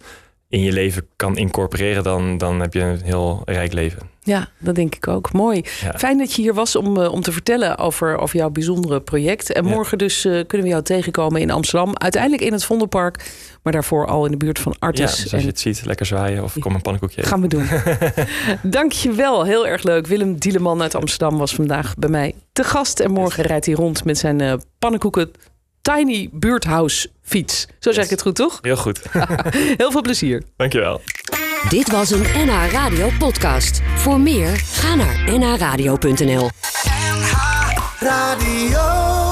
in 0.50 0.62
je 0.62 0.72
leven 0.72 1.08
kan 1.16 1.38
incorporeren, 1.38 2.04
dan, 2.04 2.38
dan 2.38 2.60
heb 2.60 2.74
je 2.74 2.82
een 2.82 3.02
heel 3.04 3.42
rijk 3.46 3.74
leven. 3.74 4.10
Ja, 4.24 4.48
dat 4.58 4.76
denk 4.76 4.96
ik 4.96 5.08
ook. 5.08 5.34
Mooi. 5.34 5.62
Ja. 5.82 5.98
Fijn 5.98 6.18
dat 6.18 6.34
je 6.34 6.42
hier 6.42 6.54
was 6.54 6.76
om, 6.76 6.98
eh, 7.02 7.12
om 7.12 7.22
te 7.22 7.32
vertellen 7.32 7.78
over, 7.78 8.18
over 8.18 8.36
jouw 8.38 8.50
bijzondere 8.50 9.02
project. 9.02 9.52
En 9.54 9.66
Ja. 9.66 9.70
morgen 9.70 9.98
dus 9.98 10.26
eh, 10.26 10.32
kunnen 10.32 10.62
we 10.68 10.68
jou 10.74 10.84
tegenkomen 10.84 11.42
in 11.42 11.52
Amsterdam. 11.52 11.98
Uiteindelijk 11.98 12.42
in 12.44 12.52
het 12.52 12.64
Vondelpark, 12.64 13.32
maar 13.64 13.74
daarvoor 13.74 14.08
al 14.08 14.26
in 14.26 14.32
de 14.32 14.38
buurt 14.38 14.60
van 14.60 14.72
Ja, 14.80 14.88
Artis. 14.88 15.16
dus 15.24 15.34
als 15.34 15.42
je 15.42 15.48
het 15.48 15.60
ziet, 15.60 15.86
lekker 15.86 16.06
zwaaien 16.06 16.44
of 16.44 16.56
kom 16.60 16.76
een 16.76 16.82
pannenkoekje 16.82 17.18
eten. 17.18 17.30
gaan 17.32 17.42
we 17.42 17.48
doen. 17.48 17.68
Dank 18.72 18.92
je 18.92 19.12
wel, 19.12 19.44
heel 19.46 19.68
erg 19.68 19.84
leuk. 19.84 20.08
Willem 20.08 20.38
Dieleman 20.40 20.82
uit 20.82 20.96
Amsterdam 20.96 21.38
was 21.38 21.56
vandaag 21.56 21.96
bij 21.98 22.10
mij 22.10 22.34
te 22.54 22.64
gast. 22.64 23.00
En 23.00 23.12
morgen 23.12 23.44
rijdt 23.44 23.66
hij 23.66 23.76
rond 23.76 24.04
met 24.06 24.18
zijn 24.18 24.42
eh, 24.42 24.54
pannenkoeken 24.80 25.32
Tiny 25.96 26.30
Buurthouse 26.32 27.10
fiets. 27.24 27.68
Zo 27.80 27.92
zeg 27.92 27.96
Yes. 27.96 28.04
ik 28.04 28.10
het 28.10 28.22
goed, 28.22 28.36
toch? 28.36 28.60
Heel 28.62 28.76
goed. 28.78 29.02
Heel 29.78 29.92
veel 29.92 30.02
plezier. 30.02 30.44
Dankjewel. 30.58 31.02
Dit 31.70 31.92
was 31.92 32.12
een 32.12 32.22
NH 32.46 32.72
Radio 32.72 33.10
podcast. 33.20 33.82
Voor 33.96 34.20
meer, 34.20 34.56
ga 34.56 34.96
naar 34.96 35.40
nhradio.nl. 35.40 36.50
Radio. 38.00 39.29